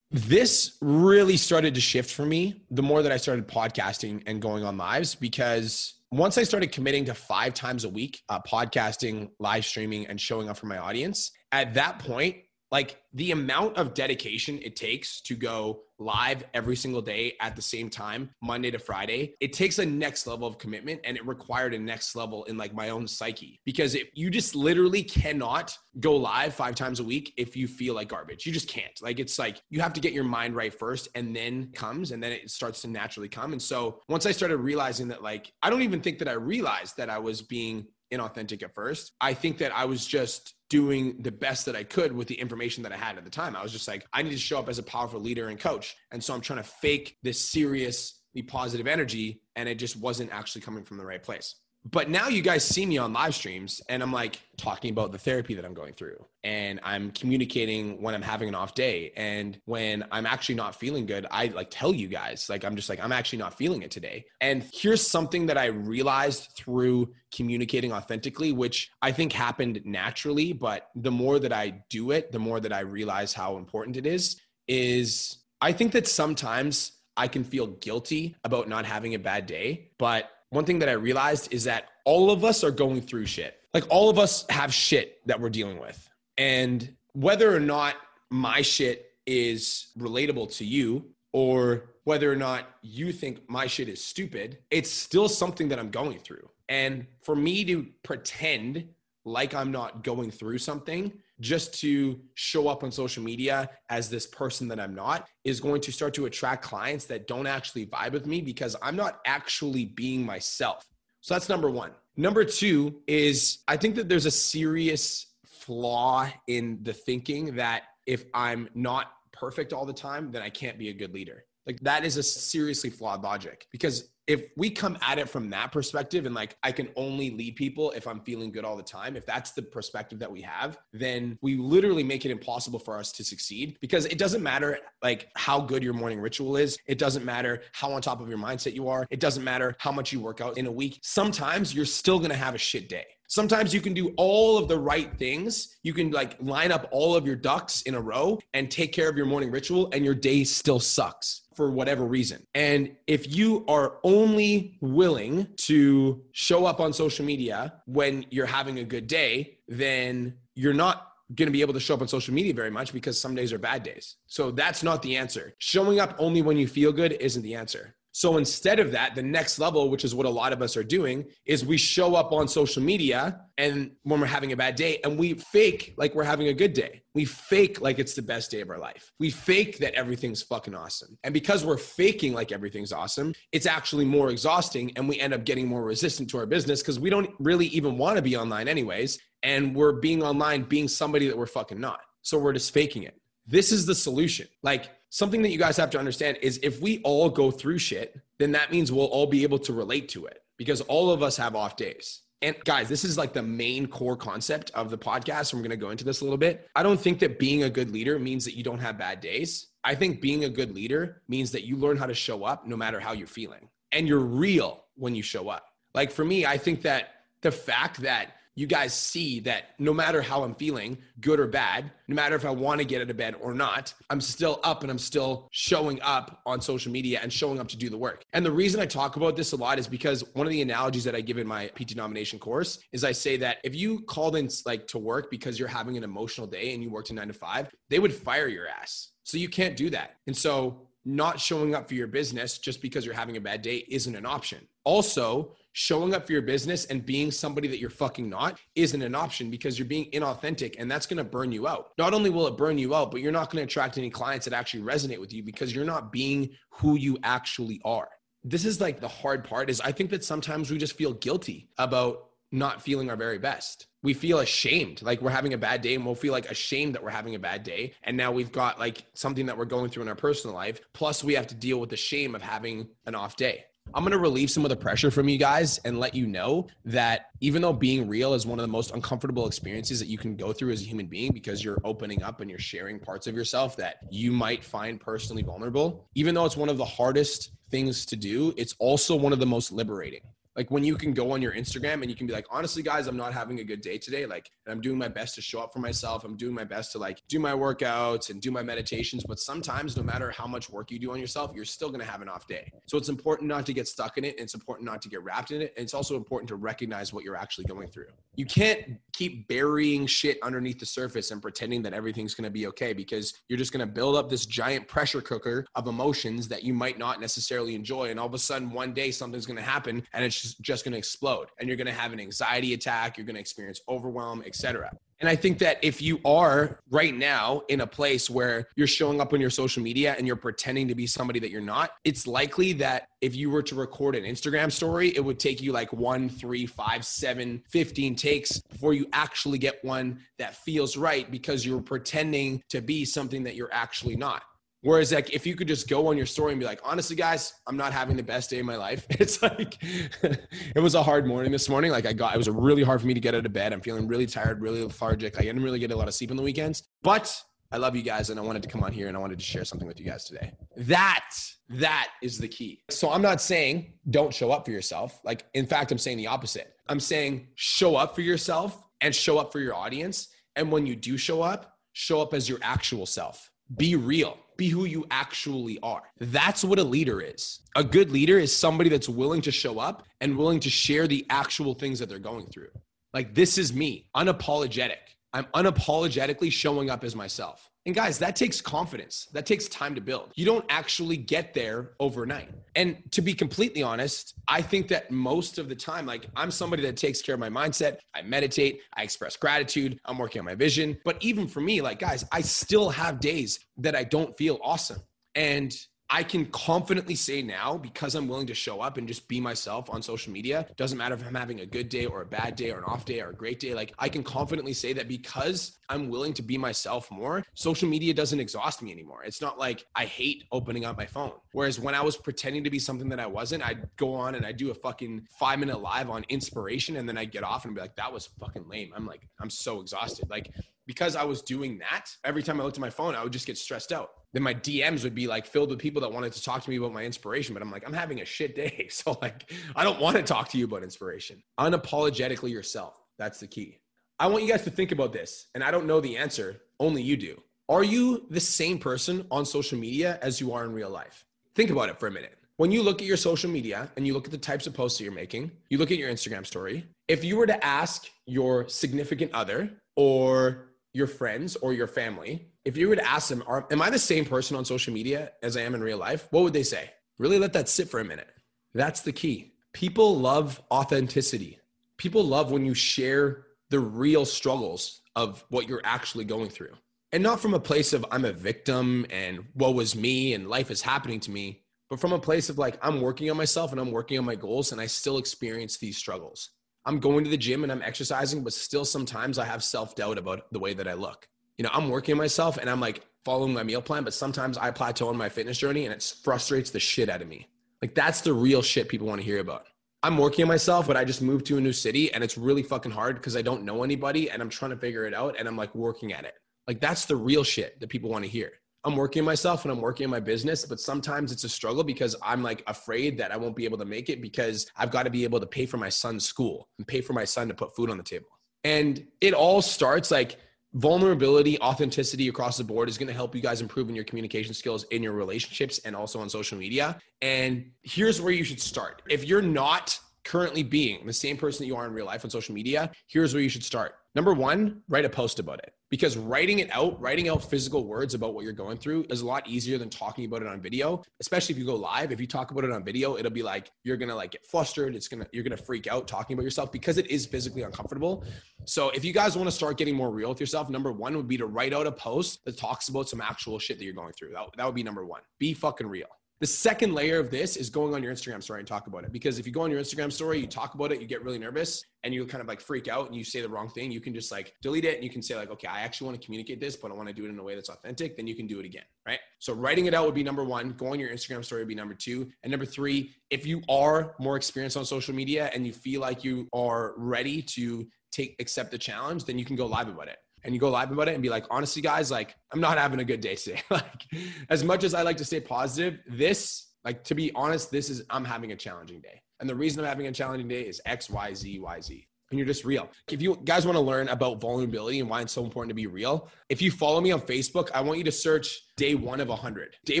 This 0.12 0.76
really 0.82 1.38
started 1.38 1.74
to 1.74 1.80
shift 1.80 2.12
for 2.12 2.26
me 2.26 2.62
the 2.70 2.82
more 2.82 3.02
that 3.02 3.10
I 3.10 3.16
started 3.16 3.48
podcasting 3.48 4.22
and 4.26 4.42
going 4.42 4.62
on 4.62 4.76
lives 4.76 5.14
because 5.14 5.94
once 6.10 6.36
I 6.36 6.42
started 6.42 6.70
committing 6.70 7.06
to 7.06 7.14
five 7.14 7.54
times 7.54 7.84
a 7.84 7.88
week, 7.88 8.22
uh, 8.28 8.38
podcasting, 8.40 9.30
live 9.38 9.64
streaming, 9.64 10.06
and 10.08 10.20
showing 10.20 10.50
up 10.50 10.58
for 10.58 10.66
my 10.66 10.76
audience, 10.76 11.30
at 11.50 11.72
that 11.74 11.98
point, 11.98 12.36
like 12.72 13.00
the 13.14 13.30
amount 13.30 13.76
of 13.76 13.94
dedication 13.94 14.58
it 14.62 14.74
takes 14.74 15.20
to 15.20 15.36
go 15.36 15.82
live 15.98 16.42
every 16.52 16.74
single 16.74 17.02
day 17.02 17.34
at 17.38 17.54
the 17.54 17.62
same 17.62 17.88
time 17.88 18.28
monday 18.42 18.70
to 18.70 18.78
friday 18.78 19.34
it 19.40 19.52
takes 19.52 19.78
a 19.78 19.86
next 19.86 20.26
level 20.26 20.48
of 20.48 20.58
commitment 20.58 21.00
and 21.04 21.16
it 21.16 21.24
required 21.26 21.74
a 21.74 21.78
next 21.78 22.16
level 22.16 22.44
in 22.44 22.56
like 22.56 22.74
my 22.74 22.90
own 22.90 23.06
psyche. 23.06 23.60
Because 23.64 23.94
if 23.94 24.08
you 24.14 24.30
just 24.30 24.54
literally 24.54 25.02
cannot 25.02 25.76
go 26.00 26.16
live 26.16 26.54
five 26.54 26.74
times 26.74 27.00
a 27.00 27.04
week 27.04 27.32
if 27.36 27.56
you 27.56 27.68
feel 27.68 27.94
like 27.94 28.08
garbage. 28.08 28.46
You 28.46 28.52
just 28.52 28.68
can't. 28.68 29.00
Like 29.02 29.20
it's 29.20 29.38
like 29.38 29.60
you 29.70 29.80
have 29.80 29.92
to 29.92 30.00
get 30.00 30.12
your 30.12 30.24
mind 30.24 30.56
right 30.56 30.72
first 30.72 31.08
and 31.14 31.34
then 31.34 31.70
comes 31.74 32.12
and 32.12 32.22
then 32.22 32.32
it 32.32 32.50
starts 32.50 32.82
to 32.82 32.88
naturally 32.88 33.28
come. 33.28 33.52
And 33.52 33.62
so 33.62 34.00
once 34.08 34.26
i 34.26 34.32
started 34.32 34.58
realizing 34.58 35.08
that 35.08 35.22
like 35.22 35.52
i 35.62 35.70
don't 35.70 35.82
even 35.82 36.00
think 36.00 36.18
that 36.18 36.28
i 36.28 36.32
realized 36.32 36.96
that 36.96 37.10
i 37.10 37.18
was 37.18 37.42
being 37.42 37.86
inauthentic 38.12 38.62
at 38.62 38.74
first 38.74 39.12
i 39.20 39.32
think 39.34 39.58
that 39.58 39.74
i 39.74 39.84
was 39.84 40.06
just 40.06 40.54
doing 40.72 41.20
the 41.20 41.30
best 41.30 41.66
that 41.66 41.76
I 41.76 41.84
could 41.84 42.12
with 42.12 42.28
the 42.28 42.34
information 42.34 42.82
that 42.84 42.92
I 42.92 42.96
had 42.96 43.18
at 43.18 43.24
the 43.24 43.30
time. 43.30 43.54
I 43.54 43.62
was 43.62 43.72
just 43.72 43.86
like, 43.86 44.06
I 44.10 44.22
need 44.22 44.30
to 44.30 44.38
show 44.38 44.58
up 44.58 44.70
as 44.70 44.78
a 44.78 44.82
powerful 44.82 45.20
leader 45.20 45.50
and 45.50 45.60
coach. 45.60 45.94
And 46.10 46.24
so 46.24 46.32
I'm 46.32 46.40
trying 46.40 46.60
to 46.60 46.62
fake 46.62 47.18
this 47.22 47.38
seriously 47.46 48.42
positive 48.46 48.86
energy, 48.86 49.42
and 49.54 49.68
it 49.68 49.74
just 49.74 50.00
wasn't 50.00 50.32
actually 50.32 50.62
coming 50.62 50.82
from 50.82 50.96
the 50.96 51.04
right 51.04 51.22
place 51.22 51.56
but 51.90 52.08
now 52.08 52.28
you 52.28 52.42
guys 52.42 52.64
see 52.64 52.86
me 52.86 52.98
on 52.98 53.12
live 53.12 53.34
streams 53.34 53.82
and 53.88 54.02
I'm 54.02 54.12
like 54.12 54.40
talking 54.56 54.90
about 54.90 55.10
the 55.10 55.18
therapy 55.18 55.54
that 55.54 55.64
I'm 55.64 55.74
going 55.74 55.94
through 55.94 56.24
and 56.44 56.78
I'm 56.84 57.10
communicating 57.10 58.00
when 58.00 58.14
I'm 58.14 58.22
having 58.22 58.48
an 58.48 58.54
off 58.54 58.74
day. 58.74 59.12
And 59.16 59.60
when 59.64 60.04
I'm 60.12 60.24
actually 60.24 60.54
not 60.54 60.76
feeling 60.76 61.06
good 61.06 61.26
I 61.30 61.46
like 61.46 61.68
tell 61.70 61.92
you 61.92 62.06
guys 62.06 62.48
like 62.48 62.64
I'm 62.64 62.76
just 62.76 62.88
like 62.88 63.02
I'm 63.02 63.10
actually 63.10 63.40
not 63.40 63.54
feeling 63.54 63.82
it 63.82 63.90
today. 63.90 64.24
And 64.40 64.64
here's 64.72 65.04
something 65.04 65.46
that 65.46 65.58
I 65.58 65.66
realized 65.66 66.50
through 66.56 67.12
communicating 67.34 67.92
authentically 67.92 68.52
which 68.52 68.90
I 69.00 69.10
think 69.10 69.32
happened 69.32 69.80
naturally 69.84 70.52
but 70.52 70.88
the 70.94 71.10
more 71.10 71.40
that 71.40 71.52
I 71.52 71.82
do 71.90 72.12
it 72.12 72.30
the 72.30 72.38
more 72.38 72.60
that 72.60 72.72
I 72.72 72.80
realize 72.80 73.32
how 73.32 73.56
important 73.56 73.96
it 73.96 74.06
is 74.06 74.40
is 74.68 75.38
I 75.60 75.72
think 75.72 75.92
that 75.92 76.06
sometimes 76.06 76.92
I 77.16 77.28
can 77.28 77.42
feel 77.44 77.66
guilty 77.66 78.36
about 78.44 78.68
not 78.68 78.84
having 78.84 79.14
a 79.14 79.18
bad 79.18 79.46
day 79.46 79.90
but 79.98 80.30
one 80.52 80.66
thing 80.66 80.80
that 80.80 80.88
I 80.90 80.92
realized 80.92 81.50
is 81.50 81.64
that 81.64 81.88
all 82.04 82.30
of 82.30 82.44
us 82.44 82.62
are 82.62 82.70
going 82.70 83.00
through 83.00 83.24
shit. 83.24 83.58
Like 83.72 83.84
all 83.88 84.10
of 84.10 84.18
us 84.18 84.44
have 84.50 84.72
shit 84.72 85.26
that 85.26 85.40
we're 85.40 85.48
dealing 85.48 85.80
with. 85.80 86.10
And 86.36 86.94
whether 87.14 87.56
or 87.56 87.60
not 87.60 87.94
my 88.28 88.60
shit 88.60 89.12
is 89.26 89.86
relatable 89.98 90.54
to 90.58 90.66
you 90.66 91.06
or 91.32 91.94
whether 92.04 92.30
or 92.30 92.36
not 92.36 92.68
you 92.82 93.12
think 93.12 93.48
my 93.48 93.66
shit 93.66 93.88
is 93.88 94.04
stupid, 94.04 94.58
it's 94.70 94.90
still 94.90 95.26
something 95.26 95.68
that 95.68 95.78
I'm 95.78 95.90
going 95.90 96.18
through. 96.18 96.46
And 96.68 97.06
for 97.22 97.34
me 97.34 97.64
to 97.64 97.86
pretend 98.02 98.88
like 99.24 99.54
I'm 99.54 99.72
not 99.72 100.04
going 100.04 100.30
through 100.30 100.58
something 100.58 101.12
just 101.42 101.74
to 101.80 102.18
show 102.34 102.68
up 102.68 102.84
on 102.84 102.90
social 102.90 103.22
media 103.22 103.68
as 103.90 104.08
this 104.08 104.26
person 104.26 104.68
that 104.68 104.80
I'm 104.80 104.94
not 104.94 105.28
is 105.44 105.60
going 105.60 105.80
to 105.82 105.92
start 105.92 106.14
to 106.14 106.26
attract 106.26 106.64
clients 106.64 107.04
that 107.06 107.26
don't 107.26 107.48
actually 107.48 107.84
vibe 107.84 108.12
with 108.12 108.26
me 108.26 108.40
because 108.40 108.76
I'm 108.80 108.96
not 108.96 109.20
actually 109.26 109.86
being 109.86 110.24
myself. 110.24 110.86
So 111.20 111.34
that's 111.34 111.48
number 111.48 111.68
one. 111.68 111.90
Number 112.16 112.44
two 112.44 113.02
is 113.06 113.58
I 113.66 113.76
think 113.76 113.96
that 113.96 114.08
there's 114.08 114.26
a 114.26 114.30
serious 114.30 115.26
flaw 115.44 116.28
in 116.46 116.78
the 116.82 116.92
thinking 116.92 117.56
that 117.56 117.82
if 118.06 118.24
I'm 118.32 118.68
not 118.74 119.12
perfect 119.32 119.72
all 119.72 119.84
the 119.84 119.92
time, 119.92 120.30
then 120.30 120.42
I 120.42 120.48
can't 120.48 120.78
be 120.78 120.90
a 120.90 120.92
good 120.92 121.12
leader. 121.12 121.44
Like 121.66 121.80
that 121.80 122.04
is 122.04 122.16
a 122.16 122.22
seriously 122.22 122.90
flawed 122.90 123.22
logic 123.22 123.66
because 123.72 124.11
if 124.26 124.44
we 124.56 124.70
come 124.70 124.96
at 125.02 125.18
it 125.18 125.28
from 125.28 125.50
that 125.50 125.72
perspective 125.72 126.26
and 126.26 126.34
like 126.34 126.56
I 126.62 126.72
can 126.72 126.88
only 126.96 127.30
lead 127.30 127.56
people 127.56 127.90
if 127.92 128.06
I'm 128.06 128.20
feeling 128.20 128.52
good 128.52 128.64
all 128.64 128.76
the 128.76 128.82
time, 128.82 129.16
if 129.16 129.26
that's 129.26 129.52
the 129.52 129.62
perspective 129.62 130.18
that 130.20 130.30
we 130.30 130.40
have, 130.42 130.78
then 130.92 131.38
we 131.42 131.56
literally 131.56 132.04
make 132.04 132.24
it 132.24 132.30
impossible 132.30 132.78
for 132.78 132.98
us 132.98 133.12
to 133.12 133.24
succeed 133.24 133.76
because 133.80 134.06
it 134.06 134.18
doesn't 134.18 134.42
matter 134.42 134.78
like 135.02 135.28
how 135.36 135.60
good 135.60 135.82
your 135.82 135.94
morning 135.94 136.20
ritual 136.20 136.56
is. 136.56 136.78
It 136.86 136.98
doesn't 136.98 137.24
matter 137.24 137.62
how 137.72 137.92
on 137.92 138.02
top 138.02 138.20
of 138.20 138.28
your 138.28 138.38
mindset 138.38 138.74
you 138.74 138.88
are. 138.88 139.06
It 139.10 139.20
doesn't 139.20 139.42
matter 139.42 139.74
how 139.78 139.92
much 139.92 140.12
you 140.12 140.20
work 140.20 140.40
out 140.40 140.56
in 140.56 140.66
a 140.66 140.72
week. 140.72 141.00
Sometimes 141.02 141.74
you're 141.74 141.84
still 141.84 142.18
going 142.18 142.30
to 142.30 142.36
have 142.36 142.54
a 142.54 142.58
shit 142.58 142.88
day. 142.88 143.06
Sometimes 143.32 143.72
you 143.72 143.80
can 143.80 143.94
do 143.94 144.12
all 144.18 144.58
of 144.58 144.68
the 144.68 144.78
right 144.78 145.16
things. 145.16 145.78
You 145.82 145.94
can 145.94 146.10
like 146.10 146.36
line 146.42 146.70
up 146.70 146.86
all 146.90 147.16
of 147.16 147.26
your 147.26 147.34
ducks 147.34 147.80
in 147.80 147.94
a 147.94 148.00
row 148.00 148.38
and 148.52 148.70
take 148.70 148.92
care 148.92 149.08
of 149.08 149.16
your 149.16 149.24
morning 149.24 149.50
ritual, 149.50 149.88
and 149.94 150.04
your 150.04 150.14
day 150.14 150.44
still 150.44 150.78
sucks 150.78 151.40
for 151.56 151.70
whatever 151.70 152.04
reason. 152.04 152.46
And 152.54 152.94
if 153.06 153.34
you 153.34 153.64
are 153.68 154.00
only 154.04 154.76
willing 154.82 155.46
to 155.60 156.22
show 156.32 156.66
up 156.66 156.78
on 156.78 156.92
social 156.92 157.24
media 157.24 157.80
when 157.86 158.26
you're 158.28 158.44
having 158.44 158.80
a 158.80 158.84
good 158.84 159.06
day, 159.06 159.60
then 159.66 160.34
you're 160.54 160.74
not 160.74 161.08
going 161.34 161.46
to 161.46 161.52
be 161.52 161.62
able 161.62 161.72
to 161.72 161.80
show 161.80 161.94
up 161.94 162.02
on 162.02 162.08
social 162.08 162.34
media 162.34 162.52
very 162.52 162.70
much 162.70 162.92
because 162.92 163.18
some 163.18 163.34
days 163.34 163.50
are 163.50 163.58
bad 163.58 163.82
days. 163.82 164.16
So 164.26 164.50
that's 164.50 164.82
not 164.82 165.00
the 165.00 165.16
answer. 165.16 165.54
Showing 165.56 166.00
up 166.00 166.14
only 166.18 166.42
when 166.42 166.58
you 166.58 166.68
feel 166.68 166.92
good 166.92 167.12
isn't 167.12 167.40
the 167.40 167.54
answer. 167.54 167.94
So 168.12 168.36
instead 168.36 168.78
of 168.78 168.92
that, 168.92 169.14
the 169.14 169.22
next 169.22 169.58
level, 169.58 169.88
which 169.88 170.04
is 170.04 170.14
what 170.14 170.26
a 170.26 170.30
lot 170.30 170.52
of 170.52 170.60
us 170.60 170.76
are 170.76 170.84
doing, 170.84 171.24
is 171.46 171.64
we 171.64 171.78
show 171.78 172.14
up 172.14 172.30
on 172.30 172.46
social 172.46 172.82
media 172.82 173.40
and 173.56 173.92
when 174.02 174.20
we're 174.20 174.26
having 174.26 174.52
a 174.52 174.56
bad 174.56 174.76
day 174.76 175.00
and 175.02 175.18
we 175.18 175.34
fake 175.34 175.94
like 175.96 176.14
we're 176.14 176.22
having 176.22 176.48
a 176.48 176.52
good 176.52 176.74
day. 176.74 177.02
We 177.14 177.24
fake 177.24 177.80
like 177.80 177.98
it's 177.98 178.14
the 178.14 178.22
best 178.22 178.50
day 178.50 178.60
of 178.60 178.68
our 178.68 178.78
life. 178.78 179.10
We 179.18 179.30
fake 179.30 179.78
that 179.78 179.94
everything's 179.94 180.42
fucking 180.42 180.74
awesome. 180.74 181.18
And 181.24 181.32
because 181.32 181.64
we're 181.64 181.78
faking 181.78 182.34
like 182.34 182.52
everything's 182.52 182.92
awesome, 182.92 183.32
it's 183.50 183.66
actually 183.66 184.04
more 184.04 184.30
exhausting 184.30 184.92
and 184.96 185.08
we 185.08 185.18
end 185.18 185.32
up 185.32 185.44
getting 185.44 185.66
more 185.66 185.82
resistant 185.82 186.28
to 186.30 186.38
our 186.38 186.46
business 186.46 186.82
because 186.82 187.00
we 187.00 187.08
don't 187.08 187.30
really 187.38 187.66
even 187.66 187.96
want 187.96 188.16
to 188.16 188.22
be 188.22 188.36
online 188.36 188.68
anyways. 188.68 189.18
And 189.42 189.74
we're 189.74 189.92
being 189.92 190.22
online 190.22 190.64
being 190.64 190.86
somebody 190.86 191.28
that 191.28 191.36
we're 191.36 191.46
fucking 191.46 191.80
not. 191.80 192.00
So 192.20 192.38
we're 192.38 192.52
just 192.52 192.72
faking 192.72 193.04
it. 193.04 193.18
This 193.46 193.72
is 193.72 193.86
the 193.86 193.94
solution. 193.94 194.46
Like, 194.62 194.90
something 195.12 195.42
that 195.42 195.50
you 195.50 195.58
guys 195.58 195.76
have 195.76 195.90
to 195.90 195.98
understand 195.98 196.38
is 196.40 196.58
if 196.62 196.80
we 196.80 197.00
all 197.02 197.28
go 197.28 197.50
through 197.50 197.78
shit, 197.78 198.18
then 198.38 198.50
that 198.52 198.72
means 198.72 198.90
we'll 198.90 199.04
all 199.06 199.26
be 199.26 199.42
able 199.42 199.58
to 199.58 199.72
relate 199.74 200.08
to 200.08 200.24
it 200.24 200.42
because 200.56 200.80
all 200.82 201.10
of 201.10 201.22
us 201.22 201.36
have 201.36 201.54
off 201.54 201.76
days. 201.76 202.22
And 202.40 202.56
guys, 202.64 202.88
this 202.88 203.04
is 203.04 203.18
like 203.18 203.34
the 203.34 203.42
main 203.42 203.86
core 203.86 204.16
concept 204.16 204.70
of 204.70 204.90
the 204.90 204.96
podcast. 204.96 205.52
I'm 205.52 205.60
going 205.60 205.70
to 205.70 205.76
go 205.76 205.90
into 205.90 206.02
this 206.02 206.22
a 206.22 206.24
little 206.24 206.38
bit. 206.38 206.66
I 206.74 206.82
don't 206.82 206.98
think 206.98 207.18
that 207.18 207.38
being 207.38 207.64
a 207.64 207.70
good 207.70 207.90
leader 207.90 208.18
means 208.18 208.46
that 208.46 208.56
you 208.56 208.64
don't 208.64 208.78
have 208.78 208.96
bad 208.96 209.20
days. 209.20 209.68
I 209.84 209.94
think 209.94 210.22
being 210.22 210.44
a 210.44 210.48
good 210.48 210.74
leader 210.74 211.20
means 211.28 211.52
that 211.52 211.64
you 211.64 211.76
learn 211.76 211.98
how 211.98 212.06
to 212.06 212.14
show 212.14 212.44
up 212.44 212.66
no 212.66 212.76
matter 212.76 212.98
how 212.98 213.12
you're 213.12 213.26
feeling 213.26 213.68
and 213.92 214.08
you're 214.08 214.18
real 214.18 214.84
when 214.94 215.14
you 215.14 215.22
show 215.22 215.50
up. 215.50 215.66
Like 215.94 216.10
for 216.10 216.24
me, 216.24 216.46
I 216.46 216.56
think 216.56 216.80
that 216.82 217.10
the 217.42 217.52
fact 217.52 218.00
that 218.00 218.36
you 218.54 218.66
guys 218.66 218.92
see 218.92 219.40
that 219.40 219.70
no 219.78 219.94
matter 219.94 220.20
how 220.20 220.42
I'm 220.42 220.54
feeling, 220.54 220.98
good 221.20 221.40
or 221.40 221.46
bad, 221.46 221.90
no 222.08 222.14
matter 222.14 222.36
if 222.36 222.44
I 222.44 222.50
want 222.50 222.80
to 222.80 222.84
get 222.84 223.00
out 223.00 223.10
of 223.10 223.16
bed 223.16 223.34
or 223.40 223.54
not, 223.54 223.94
I'm 224.10 224.20
still 224.20 224.60
up 224.62 224.82
and 224.82 224.90
I'm 224.90 224.98
still 224.98 225.48
showing 225.52 226.00
up 226.02 226.42
on 226.44 226.60
social 226.60 226.92
media 226.92 227.20
and 227.22 227.32
showing 227.32 227.58
up 227.58 227.68
to 227.68 227.76
do 227.76 227.88
the 227.88 227.96
work. 227.96 228.24
And 228.34 228.44
the 228.44 228.52
reason 228.52 228.80
I 228.80 228.86
talk 228.86 229.16
about 229.16 229.36
this 229.36 229.52
a 229.52 229.56
lot 229.56 229.78
is 229.78 229.86
because 229.86 230.22
one 230.34 230.46
of 230.46 230.50
the 230.50 230.60
analogies 230.60 231.04
that 231.04 231.14
I 231.14 231.20
give 231.20 231.38
in 231.38 231.46
my 231.46 231.68
PT 231.68 231.96
nomination 231.96 232.38
course 232.38 232.78
is 232.92 233.04
I 233.04 233.12
say 233.12 233.36
that 233.38 233.58
if 233.64 233.74
you 233.74 234.00
called 234.00 234.36
in 234.36 234.48
like 234.66 234.86
to 234.88 234.98
work 234.98 235.30
because 235.30 235.58
you're 235.58 235.68
having 235.68 235.96
an 235.96 236.04
emotional 236.04 236.46
day 236.46 236.74
and 236.74 236.82
you 236.82 236.90
worked 236.90 237.10
a 237.10 237.14
nine 237.14 237.28
to 237.28 237.34
five, 237.34 237.70
they 237.88 237.98
would 237.98 238.12
fire 238.12 238.48
your 238.48 238.68
ass. 238.68 239.12
So 239.24 239.38
you 239.38 239.48
can't 239.48 239.76
do 239.76 239.88
that. 239.90 240.16
And 240.26 240.36
so 240.36 240.88
not 241.04 241.40
showing 241.40 241.74
up 241.74 241.88
for 241.88 241.94
your 241.94 242.06
business 242.06 242.58
just 242.58 242.80
because 242.80 243.04
you're 243.04 243.14
having 243.14 243.36
a 243.36 243.40
bad 243.40 243.62
day 243.62 243.84
isn't 243.88 244.14
an 244.14 244.26
option. 244.26 244.66
Also, 244.84 245.54
showing 245.72 246.14
up 246.14 246.26
for 246.26 246.32
your 246.32 246.42
business 246.42 246.84
and 246.86 247.04
being 247.04 247.30
somebody 247.30 247.66
that 247.66 247.78
you're 247.78 247.90
fucking 247.90 248.28
not 248.28 248.58
isn't 248.74 249.02
an 249.02 249.14
option 249.14 249.50
because 249.50 249.78
you're 249.78 249.88
being 249.88 250.10
inauthentic 250.12 250.74
and 250.78 250.90
that's 250.90 251.06
going 251.06 251.16
to 251.16 251.24
burn 251.24 251.50
you 251.50 251.66
out. 251.66 251.88
Not 251.98 252.14
only 252.14 252.30
will 252.30 252.46
it 252.46 252.56
burn 252.56 252.78
you 252.78 252.94
out, 252.94 253.10
but 253.10 253.20
you're 253.20 253.32
not 253.32 253.50
going 253.50 253.66
to 253.66 253.70
attract 253.70 253.98
any 253.98 254.10
clients 254.10 254.44
that 254.44 254.54
actually 254.54 254.82
resonate 254.82 255.18
with 255.18 255.32
you 255.32 255.42
because 255.42 255.74
you're 255.74 255.84
not 255.84 256.12
being 256.12 256.50
who 256.70 256.96
you 256.96 257.18
actually 257.22 257.80
are. 257.84 258.08
This 258.44 258.64
is 258.64 258.80
like 258.80 259.00
the 259.00 259.08
hard 259.08 259.44
part 259.44 259.70
is 259.70 259.80
I 259.80 259.92
think 259.92 260.10
that 260.10 260.24
sometimes 260.24 260.70
we 260.70 260.76
just 260.76 260.96
feel 260.96 261.14
guilty 261.14 261.68
about 261.78 262.26
not 262.52 262.82
feeling 262.82 263.10
our 263.10 263.16
very 263.16 263.38
best. 263.38 263.86
We 264.02 264.14
feel 264.14 264.40
ashamed, 264.40 265.02
like 265.02 265.22
we're 265.22 265.30
having 265.30 265.54
a 265.54 265.58
bad 265.58 265.80
day, 265.80 265.94
and 265.94 266.04
we'll 266.04 266.14
feel 266.14 266.32
like 266.32 266.50
ashamed 266.50 266.94
that 266.94 267.02
we're 267.02 267.10
having 267.10 267.34
a 267.34 267.38
bad 267.38 267.62
day. 267.64 267.94
And 268.02 268.16
now 268.16 268.30
we've 268.30 268.52
got 268.52 268.78
like 268.78 269.04
something 269.14 269.46
that 269.46 269.56
we're 269.56 269.64
going 269.64 269.90
through 269.90 270.02
in 270.02 270.08
our 270.08 270.14
personal 270.14 270.54
life. 270.54 270.80
Plus, 270.92 271.24
we 271.24 271.34
have 271.34 271.46
to 271.48 271.54
deal 271.54 271.80
with 271.80 271.90
the 271.90 271.96
shame 271.96 272.34
of 272.34 272.42
having 272.42 272.88
an 273.06 273.14
off 273.14 273.36
day. 273.36 273.64
I'm 273.94 274.04
going 274.04 274.12
to 274.12 274.18
relieve 274.18 274.50
some 274.50 274.64
of 274.64 274.70
the 274.70 274.76
pressure 274.76 275.10
from 275.10 275.28
you 275.28 275.38
guys 275.38 275.78
and 275.84 275.98
let 275.98 276.14
you 276.14 276.26
know 276.26 276.68
that 276.84 277.26
even 277.40 277.62
though 277.62 277.72
being 277.72 278.08
real 278.08 278.32
is 278.32 278.46
one 278.46 278.58
of 278.58 278.62
the 278.62 278.72
most 278.72 278.92
uncomfortable 278.92 279.46
experiences 279.46 279.98
that 279.98 280.06
you 280.06 280.16
can 280.16 280.36
go 280.36 280.52
through 280.52 280.70
as 280.72 280.80
a 280.80 280.84
human 280.84 281.06
being 281.06 281.32
because 281.32 281.64
you're 281.64 281.80
opening 281.84 282.22
up 282.22 282.40
and 282.40 282.48
you're 282.48 282.58
sharing 282.58 282.98
parts 282.98 283.26
of 283.26 283.34
yourself 283.34 283.76
that 283.76 283.96
you 284.10 284.32
might 284.32 284.64
find 284.64 285.00
personally 285.00 285.42
vulnerable, 285.42 286.06
even 286.14 286.34
though 286.34 286.46
it's 286.46 286.56
one 286.56 286.68
of 286.68 286.78
the 286.78 286.84
hardest 286.84 287.50
things 287.70 288.06
to 288.06 288.16
do, 288.16 288.54
it's 288.56 288.74
also 288.78 289.16
one 289.16 289.32
of 289.32 289.40
the 289.40 289.46
most 289.46 289.72
liberating 289.72 290.22
like 290.56 290.70
when 290.70 290.84
you 290.84 290.96
can 290.96 291.12
go 291.12 291.32
on 291.32 291.40
your 291.40 291.52
Instagram 291.52 292.02
and 292.02 292.10
you 292.10 292.14
can 292.14 292.26
be 292.26 292.32
like, 292.32 292.46
honestly, 292.50 292.82
guys, 292.82 293.06
I'm 293.06 293.16
not 293.16 293.32
having 293.32 293.60
a 293.60 293.64
good 293.64 293.80
day 293.80 293.96
today. 293.96 294.26
Like, 294.26 294.50
I'm 294.68 294.80
doing 294.80 294.98
my 294.98 295.08
best 295.08 295.34
to 295.36 295.42
show 295.42 295.60
up 295.60 295.72
for 295.72 295.78
myself. 295.78 296.24
I'm 296.24 296.36
doing 296.36 296.54
my 296.54 296.64
best 296.64 296.92
to 296.92 296.98
like 296.98 297.22
do 297.28 297.38
my 297.38 297.52
workouts 297.52 298.30
and 298.30 298.40
do 298.40 298.50
my 298.50 298.62
meditations. 298.62 299.24
But 299.26 299.38
sometimes, 299.38 299.96
no 299.96 300.02
matter 300.02 300.30
how 300.30 300.46
much 300.46 300.68
work 300.68 300.90
you 300.90 300.98
do 300.98 301.12
on 301.12 301.20
yourself, 301.20 301.52
you're 301.54 301.64
still 301.64 301.88
going 301.88 302.00
to 302.00 302.06
have 302.06 302.20
an 302.20 302.28
off 302.28 302.46
day. 302.46 302.70
So 302.86 302.98
it's 302.98 303.08
important 303.08 303.48
not 303.48 303.64
to 303.66 303.72
get 303.72 303.88
stuck 303.88 304.18
in 304.18 304.24
it. 304.24 304.34
And 304.36 304.40
it's 304.40 304.54
important 304.54 304.84
not 304.84 305.00
to 305.02 305.08
get 305.08 305.22
wrapped 305.22 305.52
in 305.52 305.62
it. 305.62 305.72
And 305.76 305.84
it's 305.84 305.94
also 305.94 306.16
important 306.16 306.48
to 306.48 306.56
recognize 306.56 307.12
what 307.12 307.24
you're 307.24 307.36
actually 307.36 307.64
going 307.64 307.88
through. 307.88 308.08
You 308.34 308.44
can't 308.44 308.98
keep 309.12 309.48
burying 309.48 310.06
shit 310.06 310.38
underneath 310.42 310.78
the 310.78 310.86
surface 310.86 311.30
and 311.30 311.40
pretending 311.40 311.82
that 311.82 311.94
everything's 311.94 312.34
going 312.34 312.44
to 312.44 312.50
be 312.50 312.66
okay 312.68 312.92
because 312.92 313.32
you're 313.48 313.58
just 313.58 313.72
going 313.72 313.86
to 313.86 313.92
build 313.92 314.16
up 314.16 314.28
this 314.28 314.44
giant 314.44 314.86
pressure 314.86 315.20
cooker 315.20 315.66
of 315.74 315.86
emotions 315.86 316.48
that 316.48 316.62
you 316.62 316.74
might 316.74 316.98
not 316.98 317.20
necessarily 317.20 317.74
enjoy. 317.74 318.10
And 318.10 318.20
all 318.20 318.26
of 318.26 318.34
a 318.34 318.38
sudden, 318.38 318.70
one 318.70 318.92
day 318.92 319.10
something's 319.10 319.46
going 319.46 319.56
to 319.56 319.62
happen 319.62 320.02
and 320.12 320.24
it's 320.24 320.41
just, 320.60 320.84
going 320.84 320.92
to 320.92 320.98
explode 320.98 321.48
and 321.58 321.68
you're 321.68 321.76
going 321.76 321.86
to 321.86 321.92
have 321.92 322.12
an 322.12 322.20
anxiety 322.20 322.74
attack 322.74 323.16
you're 323.16 323.26
going 323.26 323.34
to 323.34 323.40
experience 323.40 323.80
overwhelm 323.88 324.42
etc 324.44 324.90
and 325.20 325.28
i 325.28 325.36
think 325.36 325.58
that 325.58 325.78
if 325.82 326.02
you 326.02 326.18
are 326.24 326.80
right 326.90 327.14
now 327.14 327.62
in 327.68 327.82
a 327.82 327.86
place 327.86 328.28
where 328.28 328.66
you're 328.74 328.86
showing 328.86 329.20
up 329.20 329.32
on 329.32 329.40
your 329.40 329.50
social 329.50 329.82
media 329.82 330.14
and 330.18 330.26
you're 330.26 330.34
pretending 330.34 330.88
to 330.88 330.94
be 330.94 331.06
somebody 331.06 331.38
that 331.38 331.50
you're 331.50 331.60
not 331.60 331.92
it's 332.04 332.26
likely 332.26 332.72
that 332.72 333.06
if 333.20 333.36
you 333.36 333.48
were 333.48 333.62
to 333.62 333.74
record 333.74 334.16
an 334.16 334.24
instagram 334.24 334.72
story 334.72 335.14
it 335.14 335.24
would 335.24 335.38
take 335.38 335.62
you 335.62 335.70
like 335.72 335.92
one 335.92 336.28
three 336.28 336.66
five 336.66 337.04
seven 337.04 337.62
15 337.68 338.16
takes 338.16 338.58
before 338.60 338.94
you 338.94 339.06
actually 339.12 339.58
get 339.58 339.82
one 339.84 340.18
that 340.38 340.56
feels 340.56 340.96
right 340.96 341.30
because 341.30 341.64
you're 341.64 341.80
pretending 341.80 342.62
to 342.68 342.80
be 342.80 343.04
something 343.04 343.44
that 343.44 343.54
you're 343.54 343.72
actually 343.72 344.16
not 344.16 344.42
Whereas, 344.82 345.12
like, 345.12 345.32
if 345.32 345.46
you 345.46 345.54
could 345.54 345.68
just 345.68 345.88
go 345.88 346.08
on 346.08 346.16
your 346.16 346.26
story 346.26 346.52
and 346.52 346.58
be 346.58 346.66
like, 346.66 346.80
honestly, 346.84 347.14
guys, 347.14 347.54
I'm 347.68 347.76
not 347.76 347.92
having 347.92 348.16
the 348.16 348.22
best 348.22 348.50
day 348.50 348.58
of 348.58 348.66
my 348.66 348.76
life. 348.76 349.06
It's 349.22 349.40
like, 349.40 349.78
it 350.22 350.80
was 350.80 350.96
a 350.96 351.02
hard 351.02 351.26
morning 351.26 351.52
this 351.52 351.68
morning. 351.68 351.92
Like, 351.92 352.06
I 352.06 352.12
got, 352.12 352.34
it 352.34 352.38
was 352.38 352.50
really 352.50 352.82
hard 352.82 353.00
for 353.00 353.06
me 353.06 353.14
to 353.14 353.20
get 353.20 353.36
out 353.36 353.46
of 353.46 353.52
bed. 353.52 353.72
I'm 353.72 353.80
feeling 353.80 354.08
really 354.08 354.26
tired, 354.26 354.60
really 354.60 354.82
lethargic. 354.82 355.38
I 355.38 355.42
didn't 355.42 355.62
really 355.62 355.78
get 355.78 355.92
a 355.92 355.96
lot 355.96 356.08
of 356.08 356.14
sleep 356.14 356.32
on 356.32 356.36
the 356.36 356.42
weekends, 356.42 356.82
but 357.02 357.32
I 357.70 357.76
love 357.76 357.94
you 357.94 358.02
guys 358.02 358.30
and 358.30 358.40
I 358.40 358.42
wanted 358.42 358.64
to 358.64 358.68
come 358.68 358.82
on 358.82 358.92
here 358.92 359.06
and 359.06 359.16
I 359.16 359.20
wanted 359.20 359.38
to 359.38 359.44
share 359.44 359.64
something 359.64 359.86
with 359.86 360.00
you 360.00 360.06
guys 360.06 360.24
today. 360.24 360.52
That, 360.76 361.30
that 361.70 362.08
is 362.20 362.38
the 362.38 362.48
key. 362.48 362.82
So 362.90 363.12
I'm 363.12 363.22
not 363.22 363.40
saying 363.40 363.94
don't 364.10 364.34
show 364.34 364.50
up 364.50 364.64
for 364.64 364.72
yourself. 364.72 365.20
Like, 365.24 365.46
in 365.54 365.66
fact, 365.66 365.92
I'm 365.92 365.98
saying 365.98 366.18
the 366.18 366.26
opposite. 366.26 366.74
I'm 366.88 367.00
saying 367.00 367.46
show 367.54 367.94
up 367.94 368.16
for 368.16 368.22
yourself 368.22 368.84
and 369.00 369.14
show 369.14 369.38
up 369.38 369.52
for 369.52 369.60
your 369.60 369.74
audience. 369.74 370.28
And 370.56 370.72
when 370.72 370.86
you 370.86 370.96
do 370.96 371.16
show 371.16 371.40
up, 371.40 371.78
show 371.92 372.20
up 372.20 372.34
as 372.34 372.48
your 372.48 372.58
actual 372.62 373.06
self. 373.06 373.50
Be 373.76 373.94
real 373.94 374.36
be 374.56 374.68
who 374.68 374.84
you 374.84 375.06
actually 375.10 375.78
are. 375.82 376.02
That's 376.18 376.64
what 376.64 376.78
a 376.78 376.84
leader 376.84 377.20
is. 377.20 377.60
A 377.76 377.84
good 377.84 378.10
leader 378.10 378.38
is 378.38 378.56
somebody 378.56 378.90
that's 378.90 379.08
willing 379.08 379.40
to 379.42 379.52
show 379.52 379.78
up 379.78 380.04
and 380.20 380.36
willing 380.36 380.60
to 380.60 380.70
share 380.70 381.06
the 381.06 381.26
actual 381.30 381.74
things 381.74 381.98
that 381.98 382.08
they're 382.08 382.18
going 382.18 382.46
through. 382.46 382.70
Like, 383.14 383.34
this 383.34 383.58
is 383.58 383.72
me, 383.72 384.06
unapologetic. 384.16 384.96
I'm 385.32 385.44
unapologetically 385.54 386.52
showing 386.52 386.90
up 386.90 387.04
as 387.04 387.16
myself. 387.16 387.70
And 387.84 387.94
guys, 387.94 388.18
that 388.20 388.36
takes 388.36 388.60
confidence. 388.60 389.26
That 389.32 389.44
takes 389.44 389.66
time 389.66 389.94
to 389.96 390.00
build. 390.00 390.32
You 390.36 390.44
don't 390.44 390.64
actually 390.68 391.16
get 391.16 391.52
there 391.52 391.92
overnight. 391.98 392.50
And 392.76 393.02
to 393.10 393.22
be 393.22 393.34
completely 393.34 393.82
honest, 393.82 394.34
I 394.46 394.62
think 394.62 394.86
that 394.88 395.10
most 395.10 395.58
of 395.58 395.68
the 395.68 395.74
time, 395.74 396.06
like 396.06 396.26
I'm 396.36 396.50
somebody 396.50 396.82
that 396.84 396.96
takes 396.96 397.20
care 397.20 397.34
of 397.34 397.40
my 397.40 397.50
mindset. 397.50 397.98
I 398.14 398.22
meditate, 398.22 398.82
I 398.94 399.02
express 399.02 399.36
gratitude, 399.36 399.98
I'm 400.04 400.16
working 400.16 400.38
on 400.38 400.44
my 400.46 400.54
vision. 400.54 400.96
But 401.04 401.16
even 401.20 401.48
for 401.48 401.60
me, 401.60 401.80
like 401.80 401.98
guys, 401.98 402.24
I 402.30 402.40
still 402.40 402.88
have 402.90 403.18
days 403.18 403.58
that 403.78 403.96
I 403.96 404.04
don't 404.04 404.36
feel 404.38 404.60
awesome. 404.62 405.00
And 405.34 405.74
I 406.14 406.22
can 406.22 406.44
confidently 406.44 407.14
say 407.14 407.40
now 407.40 407.78
because 407.78 408.14
I'm 408.14 408.28
willing 408.28 408.46
to 408.48 408.54
show 408.54 408.82
up 408.82 408.98
and 408.98 409.08
just 409.08 409.26
be 409.28 409.40
myself 409.40 409.88
on 409.88 410.02
social 410.02 410.30
media. 410.30 410.66
Doesn't 410.76 410.98
matter 410.98 411.14
if 411.14 411.26
I'm 411.26 411.34
having 411.34 411.60
a 411.60 411.66
good 411.66 411.88
day 411.88 412.04
or 412.04 412.20
a 412.20 412.26
bad 412.26 412.54
day 412.54 412.70
or 412.70 412.76
an 412.76 412.84
off 412.84 413.06
day 413.06 413.22
or 413.22 413.30
a 413.30 413.34
great 413.34 413.58
day. 413.58 413.72
Like 413.72 413.94
I 413.98 414.10
can 414.10 414.22
confidently 414.22 414.74
say 414.74 414.92
that 414.92 415.08
because 415.08 415.78
I'm 415.88 416.10
willing 416.10 416.34
to 416.34 416.42
be 416.42 416.58
myself 416.58 417.10
more, 417.10 417.42
social 417.54 417.88
media 417.88 418.12
doesn't 418.12 418.38
exhaust 418.38 418.82
me 418.82 418.92
anymore. 418.92 419.24
It's 419.24 419.40
not 419.40 419.58
like 419.58 419.86
I 419.96 420.04
hate 420.04 420.44
opening 420.52 420.84
up 420.84 420.98
my 420.98 421.06
phone. 421.06 421.32
Whereas 421.52 421.80
when 421.80 421.94
I 421.94 422.02
was 422.02 422.18
pretending 422.18 422.62
to 422.64 422.70
be 422.70 422.78
something 422.78 423.08
that 423.08 423.18
I 423.18 423.26
wasn't, 423.26 423.66
I'd 423.66 423.88
go 423.96 424.12
on 424.12 424.34
and 424.34 424.44
I'd 424.44 424.58
do 424.58 424.70
a 424.70 424.74
fucking 424.74 425.26
five 425.38 425.60
minute 425.60 425.80
live 425.80 426.10
on 426.10 426.26
inspiration 426.28 426.96
and 426.96 427.08
then 427.08 427.16
I'd 427.16 427.32
get 427.32 427.42
off 427.42 427.64
and 427.64 427.74
be 427.74 427.80
like, 427.80 427.96
that 427.96 428.12
was 428.12 428.26
fucking 428.38 428.68
lame. 428.68 428.92
I'm 428.94 429.06
like, 429.06 429.26
I'm 429.40 429.48
so 429.48 429.80
exhausted. 429.80 430.28
Like 430.28 430.50
because 430.86 431.16
I 431.16 431.24
was 431.24 431.42
doing 431.42 431.78
that, 431.78 432.06
every 432.24 432.42
time 432.42 432.60
I 432.60 432.64
looked 432.64 432.76
at 432.76 432.80
my 432.80 432.90
phone, 432.90 433.14
I 433.14 433.22
would 433.22 433.32
just 433.32 433.46
get 433.46 433.58
stressed 433.58 433.92
out 433.92 434.10
then 434.32 434.42
my 434.42 434.54
DMs 434.54 435.04
would 435.04 435.14
be 435.14 435.26
like 435.26 435.46
filled 435.46 435.70
with 435.70 435.78
people 435.78 436.00
that 436.00 436.10
wanted 436.10 436.32
to 436.32 436.42
talk 436.42 436.62
to 436.62 436.70
me 436.70 436.76
about 436.76 436.92
my 436.92 437.04
inspiration. 437.04 437.54
But 437.54 437.62
I'm 437.62 437.70
like, 437.70 437.86
I'm 437.86 437.92
having 437.92 438.20
a 438.20 438.24
shit 438.24 438.56
day. 438.56 438.88
So 439.02 439.18
like, 439.22 439.50
I 439.74 439.84
don't 439.84 440.00
want 440.00 440.16
to 440.16 440.22
talk 440.22 440.48
to 440.50 440.58
you 440.58 440.64
about 440.64 440.82
inspiration. 440.82 441.42
Unapologetically 441.58 442.50
yourself. 442.50 443.00
That's 443.18 443.40
the 443.40 443.46
key. 443.46 443.78
I 444.18 444.26
want 444.26 444.44
you 444.44 444.50
guys 444.50 444.64
to 444.64 444.70
think 444.70 444.92
about 444.92 445.12
this. 445.12 445.46
And 445.54 445.64
I 445.64 445.70
don't 445.70 445.86
know 445.86 446.00
the 446.00 446.16
answer. 446.16 446.60
Only 446.78 447.02
you 447.02 447.16
do. 447.16 447.40
Are 447.68 447.82
you 447.82 448.26
the 448.30 448.40
same 448.40 448.78
person 448.78 449.26
on 449.30 449.46
social 449.46 449.78
media 449.78 450.18
as 450.20 450.40
you 450.40 450.52
are 450.52 450.64
in 450.64 450.72
real 450.72 450.90
life? 450.90 451.24
Think 451.54 451.70
about 451.70 451.88
it 451.88 451.98
for 451.98 452.06
a 452.06 452.10
minute. 452.10 452.38
When 452.58 452.70
you 452.70 452.82
look 452.82 453.00
at 453.00 453.08
your 453.08 453.16
social 453.16 453.50
media 453.50 453.90
and 453.96 454.06
you 454.06 454.14
look 454.14 454.26
at 454.26 454.30
the 454.30 454.38
types 454.38 454.66
of 454.66 454.74
posts 454.74 454.98
that 454.98 455.04
you're 455.04 455.12
making, 455.12 455.50
you 455.70 455.78
look 455.78 455.90
at 455.90 455.98
your 455.98 456.10
Instagram 456.10 456.46
story. 456.46 456.86
If 457.08 457.24
you 457.24 457.36
were 457.36 457.46
to 457.46 457.64
ask 457.64 458.08
your 458.26 458.68
significant 458.68 459.32
other 459.32 459.70
or 459.96 460.71
your 460.92 461.06
friends 461.06 461.56
or 461.56 461.72
your 461.72 461.86
family, 461.86 462.48
if 462.64 462.76
you 462.76 462.88
were 462.88 462.96
to 462.96 463.08
ask 463.08 463.28
them, 463.28 463.42
are, 463.46 463.66
am 463.70 463.82
I 463.82 463.90
the 463.90 463.98
same 463.98 464.24
person 464.24 464.56
on 464.56 464.64
social 464.64 464.92
media 464.92 465.32
as 465.42 465.56
I 465.56 465.62
am 465.62 465.74
in 465.74 465.80
real 465.80 465.98
life? 465.98 466.28
What 466.30 466.42
would 466.44 466.52
they 466.52 466.62
say? 466.62 466.90
Really 467.18 467.38
let 467.38 467.52
that 467.54 467.68
sit 467.68 467.88
for 467.88 468.00
a 468.00 468.04
minute. 468.04 468.28
That's 468.74 469.00
the 469.00 469.12
key. 469.12 469.54
People 469.72 470.18
love 470.18 470.60
authenticity. 470.70 471.58
People 471.96 472.24
love 472.24 472.50
when 472.50 472.64
you 472.64 472.74
share 472.74 473.46
the 473.70 473.80
real 473.80 474.24
struggles 474.24 475.00
of 475.16 475.44
what 475.48 475.68
you're 475.68 475.82
actually 475.84 476.24
going 476.24 476.50
through. 476.50 476.74
And 477.12 477.22
not 477.22 477.40
from 477.40 477.54
a 477.54 477.60
place 477.60 477.92
of 477.92 478.06
I'm 478.10 478.24
a 478.24 478.32
victim 478.32 479.06
and 479.10 479.44
what 479.54 479.74
was 479.74 479.94
me 479.94 480.34
and 480.34 480.48
life 480.48 480.70
is 480.70 480.80
happening 480.80 481.20
to 481.20 481.30
me, 481.30 481.62
but 481.90 482.00
from 482.00 482.12
a 482.12 482.18
place 482.18 482.48
of 482.48 482.58
like 482.58 482.78
I'm 482.82 483.00
working 483.00 483.30
on 483.30 483.36
myself 483.36 483.70
and 483.72 483.80
I'm 483.80 483.90
working 483.90 484.18
on 484.18 484.24
my 484.24 484.34
goals 484.34 484.72
and 484.72 484.80
I 484.80 484.86
still 484.86 485.18
experience 485.18 485.76
these 485.76 485.96
struggles. 485.96 486.50
I'm 486.84 486.98
going 486.98 487.24
to 487.24 487.30
the 487.30 487.36
gym 487.36 487.62
and 487.62 487.72
I'm 487.72 487.82
exercising, 487.82 488.42
but 488.42 488.52
still 488.52 488.84
sometimes 488.84 489.38
I 489.38 489.44
have 489.44 489.62
self 489.62 489.94
doubt 489.94 490.18
about 490.18 490.52
the 490.52 490.58
way 490.58 490.74
that 490.74 490.88
I 490.88 490.94
look 490.94 491.28
you 491.58 491.64
know, 491.64 491.70
I'm 491.72 491.88
working 491.88 492.16
myself 492.16 492.56
and 492.58 492.68
I'm 492.68 492.80
like 492.80 493.02
following 493.24 493.52
my 493.52 493.62
meal 493.62 493.82
plan, 493.82 494.04
but 494.04 494.14
sometimes 494.14 494.58
I 494.58 494.70
plateau 494.70 495.08
on 495.08 495.16
my 495.16 495.28
fitness 495.28 495.58
journey 495.58 495.84
and 495.84 495.94
it 495.94 496.14
frustrates 496.22 496.70
the 496.70 496.80
shit 496.80 497.08
out 497.08 497.22
of 497.22 497.28
me. 497.28 497.46
Like 497.80 497.94
that's 497.94 498.20
the 498.20 498.32
real 498.32 498.62
shit 498.62 498.88
people 498.88 499.06
want 499.06 499.20
to 499.20 499.24
hear 499.24 499.38
about. 499.38 499.66
I'm 500.02 500.18
working 500.18 500.42
on 500.42 500.48
myself, 500.48 500.88
but 500.88 500.96
I 500.96 501.04
just 501.04 501.22
moved 501.22 501.46
to 501.46 501.58
a 501.58 501.60
new 501.60 501.72
city 501.72 502.12
and 502.12 502.24
it's 502.24 502.36
really 502.36 502.62
fucking 502.62 502.90
hard 502.90 503.16
because 503.16 503.36
I 503.36 503.42
don't 503.42 503.62
know 503.62 503.84
anybody 503.84 504.30
and 504.30 504.42
I'm 504.42 504.48
trying 504.48 504.72
to 504.72 504.76
figure 504.76 505.06
it 505.06 505.14
out 505.14 505.36
and 505.38 505.46
I'm 505.46 505.56
like 505.56 505.74
working 505.74 506.12
at 506.12 506.24
it. 506.24 506.34
Like 506.66 506.80
that's 506.80 507.04
the 507.04 507.16
real 507.16 507.44
shit 507.44 507.78
that 507.78 507.88
people 507.88 508.10
want 508.10 508.24
to 508.24 508.30
hear. 508.30 508.52
I'm 508.84 508.96
working 508.96 509.24
myself 509.24 509.64
and 509.64 509.72
I'm 509.72 509.80
working 509.80 510.10
my 510.10 510.20
business, 510.20 510.64
but 510.64 510.80
sometimes 510.80 511.30
it's 511.30 511.44
a 511.44 511.48
struggle 511.48 511.84
because 511.84 512.16
I'm 512.22 512.42
like 512.42 512.64
afraid 512.66 513.16
that 513.18 513.30
I 513.30 513.36
won't 513.36 513.54
be 513.54 513.64
able 513.64 513.78
to 513.78 513.84
make 513.84 514.08
it 514.08 514.20
because 514.20 514.66
I've 514.76 514.90
got 514.90 515.04
to 515.04 515.10
be 515.10 515.24
able 515.24 515.38
to 515.40 515.46
pay 515.46 515.66
for 515.66 515.76
my 515.76 515.88
son's 515.88 516.24
school 516.24 516.68
and 516.78 516.86
pay 516.86 517.00
for 517.00 517.12
my 517.12 517.24
son 517.24 517.48
to 517.48 517.54
put 517.54 517.74
food 517.76 517.90
on 517.90 517.96
the 517.96 518.02
table. 518.02 518.26
And 518.64 519.06
it 519.20 519.34
all 519.34 519.62
starts 519.62 520.10
like 520.10 520.36
vulnerability, 520.74 521.60
authenticity 521.60 522.28
across 522.28 522.56
the 522.56 522.64
board 522.64 522.88
is 522.88 522.98
going 522.98 523.08
to 523.08 523.14
help 523.14 523.34
you 523.34 523.40
guys 523.40 523.60
improve 523.60 523.88
in 523.88 523.94
your 523.94 524.04
communication 524.04 524.54
skills 524.54 524.84
in 524.84 525.02
your 525.02 525.12
relationships 525.12 525.78
and 525.84 525.94
also 525.94 526.18
on 526.18 526.28
social 526.28 526.58
media. 526.58 526.98
And 527.20 527.70
here's 527.82 528.20
where 528.20 528.32
you 528.32 528.42
should 528.42 528.60
start. 528.60 529.02
If 529.08 529.24
you're 529.24 529.42
not 529.42 529.98
currently 530.24 530.62
being 530.62 531.06
the 531.06 531.12
same 531.12 531.36
person 531.36 531.64
that 531.64 531.66
you 531.66 531.76
are 531.76 531.86
in 531.86 531.92
real 531.92 532.06
life 532.06 532.24
on 532.24 532.30
social 532.30 532.54
media, 532.54 532.90
here's 533.06 533.34
where 533.34 533.42
you 533.42 533.48
should 533.48 533.64
start. 533.64 533.94
Number 534.14 534.32
one, 534.32 534.82
write 534.88 535.04
a 535.04 535.10
post 535.10 535.38
about 535.38 535.58
it 535.58 535.72
because 535.92 536.16
writing 536.16 536.60
it 536.60 536.70
out, 536.70 536.98
writing 536.98 537.28
out 537.28 537.44
physical 537.44 537.84
words 537.84 538.14
about 538.14 538.32
what 538.32 538.44
you're 538.44 538.54
going 538.54 538.78
through 538.78 539.04
is 539.10 539.20
a 539.20 539.26
lot 539.26 539.46
easier 539.46 539.76
than 539.76 539.90
talking 539.90 540.24
about 540.24 540.40
it 540.40 540.48
on 540.48 540.58
video, 540.58 541.02
especially 541.20 541.52
if 541.52 541.58
you 541.58 541.66
go 541.66 541.76
live. 541.76 542.10
If 542.10 542.18
you 542.18 542.26
talk 542.26 542.50
about 542.50 542.64
it 542.64 542.72
on 542.72 542.82
video, 542.82 543.18
it'll 543.18 543.30
be 543.30 543.42
like 543.42 543.70
you're 543.84 543.98
gonna 543.98 544.16
like 544.16 544.30
get 544.30 544.46
flustered. 544.46 544.94
It's 544.96 545.06
gonna, 545.06 545.26
you're 545.32 545.44
gonna 545.44 545.54
freak 545.54 545.86
out 545.86 546.08
talking 546.08 546.32
about 546.32 546.44
yourself 546.44 546.72
because 546.72 546.96
it 546.96 547.10
is 547.10 547.26
physically 547.26 547.60
uncomfortable. 547.60 548.24
So 548.64 548.88
if 548.88 549.04
you 549.04 549.12
guys 549.12 549.36
wanna 549.36 549.50
start 549.50 549.76
getting 549.76 549.94
more 549.94 550.10
real 550.10 550.30
with 550.30 550.40
yourself, 550.40 550.70
number 550.70 550.92
one 550.92 551.14
would 551.14 551.28
be 551.28 551.36
to 551.36 551.44
write 551.44 551.74
out 551.74 551.86
a 551.86 551.92
post 551.92 552.42
that 552.46 552.56
talks 552.56 552.88
about 552.88 553.10
some 553.10 553.20
actual 553.20 553.58
shit 553.58 553.76
that 553.76 553.84
you're 553.84 553.92
going 553.92 554.14
through. 554.14 554.30
That, 554.30 554.46
that 554.56 554.64
would 554.64 554.74
be 554.74 554.82
number 554.82 555.04
one. 555.04 555.20
Be 555.38 555.52
fucking 555.52 555.86
real. 555.86 556.08
The 556.42 556.48
second 556.48 556.92
layer 556.92 557.20
of 557.20 557.30
this 557.30 557.56
is 557.56 557.70
going 557.70 557.94
on 557.94 558.02
your 558.02 558.12
Instagram 558.12 558.42
story 558.42 558.58
and 558.58 558.66
talk 558.66 558.88
about 558.88 559.04
it. 559.04 559.12
Because 559.12 559.38
if 559.38 559.46
you 559.46 559.52
go 559.52 559.60
on 559.60 559.70
your 559.70 559.80
Instagram 559.80 560.10
story, 560.10 560.40
you 560.40 560.48
talk 560.48 560.74
about 560.74 560.90
it, 560.90 561.00
you 561.00 561.06
get 561.06 561.22
really 561.22 561.38
nervous 561.38 561.84
and 562.02 562.12
you 562.12 562.26
kind 562.26 562.40
of 562.40 562.48
like 562.48 562.60
freak 562.60 562.88
out 562.88 563.06
and 563.06 563.14
you 563.14 563.22
say 563.22 563.40
the 563.40 563.48
wrong 563.48 563.68
thing, 563.68 563.92
you 563.92 564.00
can 564.00 564.12
just 564.12 564.32
like 564.32 564.52
delete 564.60 564.84
it 564.84 564.96
and 564.96 565.04
you 565.04 565.08
can 565.08 565.22
say, 565.22 565.36
like, 565.36 565.52
okay, 565.52 565.68
I 565.68 565.82
actually 565.82 566.06
want 566.08 566.20
to 566.20 566.24
communicate 566.26 566.58
this, 566.58 566.74
but 566.74 566.90
I 566.90 566.94
want 566.94 567.06
to 567.06 567.14
do 567.14 567.24
it 567.26 567.28
in 567.28 567.38
a 567.38 567.42
way 567.44 567.54
that's 567.54 567.68
authentic. 567.68 568.16
Then 568.16 568.26
you 568.26 568.34
can 568.34 568.48
do 568.48 568.58
it 568.58 568.66
again. 568.66 568.82
Right. 569.06 569.20
So 569.38 569.52
writing 569.52 569.86
it 569.86 569.94
out 569.94 570.04
would 570.04 570.16
be 570.16 570.24
number 570.24 570.42
one. 570.42 570.72
Going 570.72 570.98
your 570.98 571.10
Instagram 571.10 571.44
story 571.44 571.60
would 571.60 571.68
be 571.68 571.76
number 571.76 571.94
two. 571.94 572.28
And 572.42 572.50
number 572.50 572.66
three, 572.66 573.14
if 573.30 573.46
you 573.46 573.62
are 573.68 574.16
more 574.18 574.34
experienced 574.34 574.76
on 574.76 574.84
social 574.84 575.14
media 575.14 575.48
and 575.54 575.64
you 575.64 575.72
feel 575.72 576.00
like 576.00 576.24
you 576.24 576.48
are 576.52 576.94
ready 576.96 577.40
to 577.54 577.86
take 578.10 578.34
accept 578.40 578.72
the 578.72 578.78
challenge, 578.78 579.26
then 579.26 579.38
you 579.38 579.44
can 579.44 579.54
go 579.54 579.66
live 579.66 579.86
about 579.86 580.08
it 580.08 580.16
and 580.44 580.54
you 580.54 580.60
go 580.60 580.70
live 580.70 580.90
about 580.90 581.08
it 581.08 581.14
and 581.14 581.22
be 581.22 581.28
like, 581.28 581.44
honestly, 581.50 581.82
guys, 581.82 582.10
like 582.10 582.34
I'm 582.52 582.60
not 582.60 582.78
having 582.78 583.00
a 583.00 583.04
good 583.04 583.20
day 583.20 583.34
today. 583.34 583.62
like 583.70 584.06
as 584.50 584.64
much 584.64 584.84
as 584.84 584.94
I 584.94 585.02
like 585.02 585.16
to 585.18 585.24
stay 585.24 585.40
positive, 585.40 586.00
this, 586.08 586.72
like 586.84 587.04
to 587.04 587.14
be 587.14 587.32
honest, 587.34 587.70
this 587.70 587.90
is 587.90 588.02
I'm 588.10 588.24
having 588.24 588.52
a 588.52 588.56
challenging 588.56 589.00
day. 589.00 589.20
And 589.40 589.48
the 589.48 589.54
reason 589.54 589.80
I'm 589.80 589.88
having 589.88 590.06
a 590.06 590.12
challenging 590.12 590.48
day 590.48 590.62
is 590.62 590.80
X, 590.86 591.10
Y, 591.10 591.34
Z, 591.34 591.58
Y, 591.58 591.80
Z. 591.80 592.06
And 592.30 592.38
you're 592.38 592.46
just 592.46 592.64
real. 592.64 592.88
If 593.10 593.20
you 593.20 593.38
guys 593.44 593.66
want 593.66 593.76
to 593.76 593.80
learn 593.80 594.08
about 594.08 594.40
vulnerability 594.40 595.00
and 595.00 595.10
why 595.10 595.20
it's 595.20 595.34
so 595.34 595.44
important 595.44 595.68
to 595.68 595.74
be 595.74 595.86
real, 595.86 596.30
if 596.48 596.62
you 596.62 596.70
follow 596.70 596.98
me 596.98 597.12
on 597.12 597.20
Facebook, 597.20 597.68
I 597.74 597.82
want 597.82 597.98
you 597.98 598.04
to 598.04 598.12
search 598.12 598.58
day 598.78 598.94
one 598.94 599.20
of 599.20 599.28
100. 599.28 599.76
Day 599.84 600.00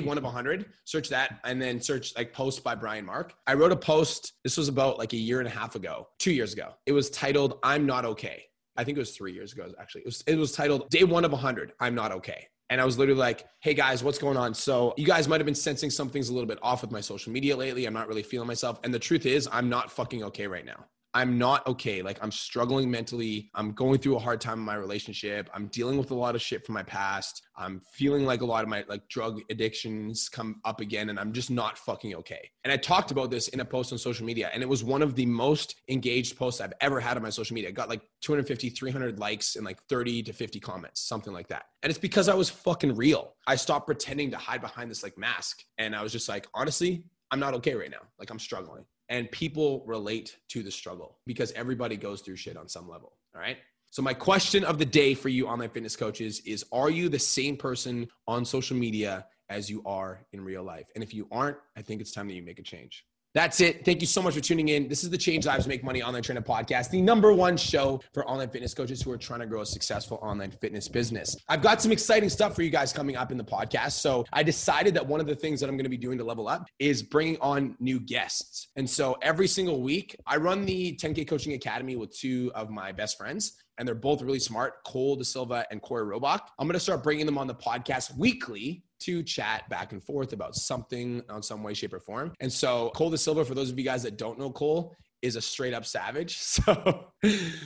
one 0.00 0.16
of 0.16 0.24
100, 0.24 0.64
search 0.84 1.10
that 1.10 1.40
and 1.44 1.60
then 1.60 1.78
search 1.78 2.16
like 2.16 2.32
post 2.32 2.64
by 2.64 2.74
Brian 2.74 3.04
Mark. 3.04 3.34
I 3.46 3.52
wrote 3.52 3.70
a 3.70 3.76
post, 3.76 4.32
this 4.44 4.56
was 4.56 4.68
about 4.68 4.98
like 4.98 5.12
a 5.12 5.18
year 5.18 5.40
and 5.40 5.46
a 5.46 5.50
half 5.50 5.74
ago, 5.74 6.08
two 6.18 6.32
years 6.32 6.54
ago. 6.54 6.70
It 6.86 6.92
was 6.92 7.10
titled, 7.10 7.58
I'm 7.62 7.84
Not 7.84 8.06
Okay. 8.06 8.44
I 8.76 8.84
think 8.84 8.96
it 8.96 9.00
was 9.00 9.16
three 9.16 9.32
years 9.32 9.52
ago, 9.52 9.72
actually. 9.80 10.02
It 10.02 10.06
was, 10.06 10.24
it 10.26 10.36
was 10.36 10.52
titled 10.52 10.88
Day 10.90 11.04
One 11.04 11.24
of 11.24 11.32
100, 11.32 11.72
I'm 11.80 11.94
Not 11.94 12.12
Okay. 12.12 12.46
And 12.70 12.80
I 12.80 12.86
was 12.86 12.96
literally 12.96 13.20
like, 13.20 13.44
hey 13.60 13.74
guys, 13.74 14.02
what's 14.02 14.16
going 14.18 14.38
on? 14.38 14.54
So 14.54 14.94
you 14.96 15.04
guys 15.04 15.28
might 15.28 15.40
have 15.40 15.44
been 15.44 15.54
sensing 15.54 15.90
something's 15.90 16.30
a 16.30 16.32
little 16.32 16.48
bit 16.48 16.58
off 16.62 16.80
with 16.80 16.90
my 16.90 17.02
social 17.02 17.30
media 17.30 17.54
lately. 17.54 17.84
I'm 17.84 17.92
not 17.92 18.08
really 18.08 18.22
feeling 18.22 18.46
myself. 18.46 18.80
And 18.82 18.94
the 18.94 18.98
truth 18.98 19.26
is, 19.26 19.46
I'm 19.52 19.68
not 19.68 19.90
fucking 19.90 20.24
okay 20.24 20.46
right 20.46 20.64
now. 20.64 20.86
I'm 21.14 21.36
not 21.36 21.66
okay. 21.66 22.00
Like 22.00 22.18
I'm 22.22 22.30
struggling 22.30 22.90
mentally. 22.90 23.50
I'm 23.54 23.72
going 23.72 23.98
through 23.98 24.16
a 24.16 24.18
hard 24.18 24.40
time 24.40 24.58
in 24.58 24.64
my 24.64 24.76
relationship. 24.76 25.50
I'm 25.52 25.66
dealing 25.66 25.98
with 25.98 26.10
a 26.10 26.14
lot 26.14 26.34
of 26.34 26.40
shit 26.40 26.64
from 26.64 26.74
my 26.74 26.82
past. 26.82 27.42
I'm 27.54 27.82
feeling 27.92 28.24
like 28.24 28.40
a 28.40 28.46
lot 28.46 28.62
of 28.62 28.70
my 28.70 28.84
like 28.88 29.06
drug 29.08 29.40
addictions 29.50 30.30
come 30.30 30.60
up 30.64 30.80
again 30.80 31.10
and 31.10 31.20
I'm 31.20 31.32
just 31.32 31.50
not 31.50 31.76
fucking 31.76 32.14
okay. 32.16 32.50
And 32.64 32.72
I 32.72 32.78
talked 32.78 33.10
about 33.10 33.30
this 33.30 33.48
in 33.48 33.60
a 33.60 33.64
post 33.64 33.92
on 33.92 33.98
social 33.98 34.24
media 34.24 34.50
and 34.54 34.62
it 34.62 34.68
was 34.68 34.82
one 34.82 35.02
of 35.02 35.14
the 35.14 35.26
most 35.26 35.76
engaged 35.88 36.38
posts 36.38 36.62
I've 36.62 36.72
ever 36.80 36.98
had 36.98 37.18
on 37.18 37.22
my 37.22 37.30
social 37.30 37.54
media. 37.54 37.68
I 37.68 37.72
got 37.72 37.90
like 37.90 38.02
250, 38.22 38.70
300 38.70 39.18
likes 39.18 39.56
and 39.56 39.66
like 39.66 39.82
30 39.84 40.22
to 40.24 40.32
50 40.32 40.60
comments, 40.60 41.02
something 41.02 41.32
like 41.32 41.48
that. 41.48 41.64
And 41.82 41.90
it's 41.90 41.98
because 41.98 42.30
I 42.30 42.34
was 42.34 42.48
fucking 42.48 42.96
real. 42.96 43.34
I 43.46 43.56
stopped 43.56 43.86
pretending 43.86 44.30
to 44.30 44.38
hide 44.38 44.62
behind 44.62 44.90
this 44.90 45.02
like 45.02 45.18
mask 45.18 45.62
and 45.76 45.94
I 45.94 46.02
was 46.02 46.12
just 46.12 46.28
like, 46.28 46.46
honestly, 46.54 47.04
I'm 47.30 47.40
not 47.40 47.52
okay 47.54 47.74
right 47.74 47.90
now. 47.90 48.02
Like 48.18 48.30
I'm 48.30 48.38
struggling 48.38 48.86
and 49.12 49.30
people 49.30 49.84
relate 49.86 50.38
to 50.48 50.62
the 50.62 50.70
struggle 50.70 51.18
because 51.26 51.52
everybody 51.52 51.96
goes 51.96 52.22
through 52.22 52.36
shit 52.36 52.56
on 52.56 52.66
some 52.66 52.88
level. 52.88 53.12
All 53.34 53.40
right. 53.40 53.58
So, 53.90 54.00
my 54.00 54.14
question 54.14 54.64
of 54.64 54.78
the 54.78 54.86
day 54.86 55.12
for 55.12 55.28
you 55.28 55.46
online 55.46 55.68
fitness 55.68 55.96
coaches 55.96 56.40
is 56.46 56.64
Are 56.72 56.90
you 56.90 57.10
the 57.10 57.18
same 57.18 57.56
person 57.56 58.08
on 58.26 58.44
social 58.44 58.76
media 58.76 59.26
as 59.50 59.68
you 59.68 59.82
are 59.84 60.24
in 60.32 60.40
real 60.40 60.64
life? 60.64 60.86
And 60.94 61.04
if 61.04 61.12
you 61.12 61.28
aren't, 61.30 61.58
I 61.76 61.82
think 61.82 62.00
it's 62.00 62.10
time 62.10 62.26
that 62.28 62.34
you 62.34 62.42
make 62.42 62.58
a 62.58 62.62
change. 62.62 63.04
That's 63.34 63.62
it. 63.62 63.82
Thank 63.86 64.02
you 64.02 64.06
so 64.06 64.20
much 64.20 64.34
for 64.34 64.40
tuning 64.40 64.68
in. 64.68 64.88
This 64.88 65.04
is 65.04 65.08
the 65.08 65.16
Change 65.16 65.46
Lives 65.46 65.66
Make 65.66 65.82
Money 65.82 66.02
Online 66.02 66.22
Trainer 66.22 66.42
Podcast, 66.42 66.90
the 66.90 67.00
number 67.00 67.32
one 67.32 67.56
show 67.56 67.98
for 68.12 68.28
online 68.28 68.50
fitness 68.50 68.74
coaches 68.74 69.00
who 69.00 69.10
are 69.10 69.16
trying 69.16 69.40
to 69.40 69.46
grow 69.46 69.62
a 69.62 69.66
successful 69.66 70.18
online 70.20 70.50
fitness 70.50 70.86
business. 70.86 71.34
I've 71.48 71.62
got 71.62 71.80
some 71.80 71.92
exciting 71.92 72.28
stuff 72.28 72.54
for 72.54 72.60
you 72.60 72.68
guys 72.68 72.92
coming 72.92 73.16
up 73.16 73.32
in 73.32 73.38
the 73.38 73.44
podcast. 73.44 73.92
So 73.92 74.26
I 74.34 74.42
decided 74.42 74.92
that 74.96 75.06
one 75.06 75.18
of 75.18 75.26
the 75.26 75.34
things 75.34 75.60
that 75.60 75.70
I'm 75.70 75.76
going 75.78 75.84
to 75.84 75.90
be 75.90 75.96
doing 75.96 76.18
to 76.18 76.24
level 76.24 76.46
up 76.46 76.66
is 76.78 77.02
bringing 77.02 77.38
on 77.40 77.74
new 77.80 78.00
guests. 78.00 78.68
And 78.76 78.88
so 78.88 79.16
every 79.22 79.48
single 79.48 79.80
week, 79.80 80.14
I 80.26 80.36
run 80.36 80.66
the 80.66 80.94
10K 81.02 81.26
Coaching 81.26 81.54
Academy 81.54 81.96
with 81.96 82.14
two 82.14 82.52
of 82.54 82.68
my 82.68 82.92
best 82.92 83.16
friends 83.16 83.54
and 83.78 83.88
they're 83.88 83.94
both 83.94 84.20
really 84.20 84.38
smart, 84.38 84.84
Cole 84.84 85.16
De 85.16 85.24
Silva 85.24 85.64
and 85.70 85.80
Corey 85.80 86.04
Robach. 86.04 86.40
I'm 86.58 86.66
going 86.66 86.74
to 86.74 86.80
start 86.80 87.02
bringing 87.02 87.24
them 87.24 87.38
on 87.38 87.46
the 87.46 87.54
podcast 87.54 88.16
weekly 88.18 88.84
to 89.04 89.22
chat 89.22 89.68
back 89.68 89.92
and 89.92 90.02
forth 90.02 90.32
about 90.32 90.54
something 90.54 91.22
on 91.28 91.42
some 91.42 91.62
way, 91.62 91.74
shape, 91.74 91.92
or 91.92 92.00
form. 92.00 92.32
And 92.40 92.52
so 92.52 92.90
Cole 92.94 93.10
De 93.10 93.18
Silva, 93.18 93.44
for 93.44 93.54
those 93.54 93.70
of 93.70 93.78
you 93.78 93.84
guys 93.84 94.02
that 94.02 94.16
don't 94.16 94.38
know 94.38 94.50
Cole, 94.50 94.94
is 95.22 95.36
a 95.36 95.40
straight 95.40 95.72
up 95.72 95.86
savage. 95.86 96.38
So, 96.52 97.06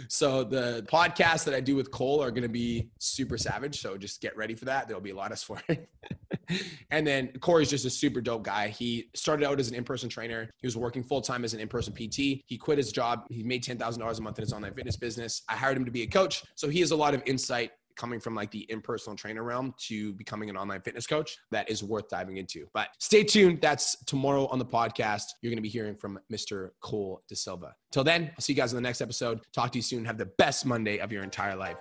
so 0.08 0.44
the 0.44 0.86
podcasts 0.90 1.44
that 1.44 1.54
I 1.54 1.60
do 1.60 1.76
with 1.76 1.90
Cole 1.90 2.22
are 2.22 2.30
going 2.30 2.42
to 2.42 2.48
be 2.48 2.90
super 2.98 3.38
savage. 3.38 3.80
So 3.80 3.96
just 3.96 4.20
get 4.20 4.36
ready 4.36 4.54
for 4.54 4.66
that. 4.66 4.86
There'll 4.86 5.02
be 5.02 5.10
a 5.10 5.16
lot 5.16 5.32
of 5.32 5.38
swearing. 5.38 5.86
and 6.90 7.06
then 7.06 7.32
Corey's 7.40 7.70
just 7.70 7.86
a 7.86 7.90
super 7.90 8.20
dope 8.20 8.42
guy. 8.42 8.68
He 8.68 9.08
started 9.14 9.46
out 9.46 9.58
as 9.58 9.68
an 9.68 9.74
in-person 9.74 10.10
trainer. 10.10 10.50
He 10.60 10.66
was 10.66 10.76
working 10.76 11.02
full 11.02 11.22
time 11.22 11.42
as 11.44 11.54
an 11.54 11.60
in-person 11.60 11.94
PT. 11.94 12.42
He 12.46 12.58
quit 12.58 12.76
his 12.76 12.92
job. 12.92 13.24
He 13.30 13.42
made 13.42 13.62
ten 13.62 13.78
thousand 13.78 14.00
dollars 14.00 14.18
a 14.18 14.22
month 14.22 14.38
in 14.38 14.42
his 14.42 14.52
online 14.52 14.74
fitness 14.74 14.96
business. 14.96 15.42
I 15.48 15.56
hired 15.56 15.76
him 15.76 15.86
to 15.86 15.90
be 15.90 16.02
a 16.02 16.06
coach, 16.06 16.44
so 16.54 16.68
he 16.68 16.80
has 16.80 16.90
a 16.90 16.96
lot 16.96 17.14
of 17.14 17.22
insight 17.24 17.70
coming 17.96 18.20
from 18.20 18.34
like 18.34 18.50
the 18.50 18.66
in-person 18.70 19.16
trainer 19.16 19.42
realm 19.42 19.74
to 19.86 20.12
becoming 20.14 20.50
an 20.50 20.56
online 20.56 20.80
fitness 20.80 21.06
coach 21.06 21.36
that 21.50 21.68
is 21.70 21.82
worth 21.82 22.08
diving 22.08 22.36
into. 22.36 22.66
But 22.74 22.88
stay 22.98 23.24
tuned. 23.24 23.60
That's 23.60 23.96
tomorrow 24.04 24.46
on 24.48 24.58
the 24.58 24.66
podcast. 24.66 25.24
You're 25.42 25.50
going 25.50 25.58
to 25.58 25.62
be 25.62 25.68
hearing 25.68 25.96
from 25.96 26.18
Mr. 26.32 26.70
Cole 26.80 27.22
De 27.28 27.36
Silva. 27.36 27.74
Till 27.90 28.04
then, 28.04 28.30
I'll 28.34 28.40
see 28.40 28.52
you 28.52 28.56
guys 28.56 28.72
in 28.72 28.76
the 28.76 28.82
next 28.82 29.00
episode. 29.00 29.40
Talk 29.52 29.72
to 29.72 29.78
you 29.78 29.82
soon. 29.82 30.04
Have 30.04 30.18
the 30.18 30.30
best 30.38 30.66
Monday 30.66 30.98
of 30.98 31.12
your 31.12 31.22
entire 31.22 31.56
life. 31.56 31.76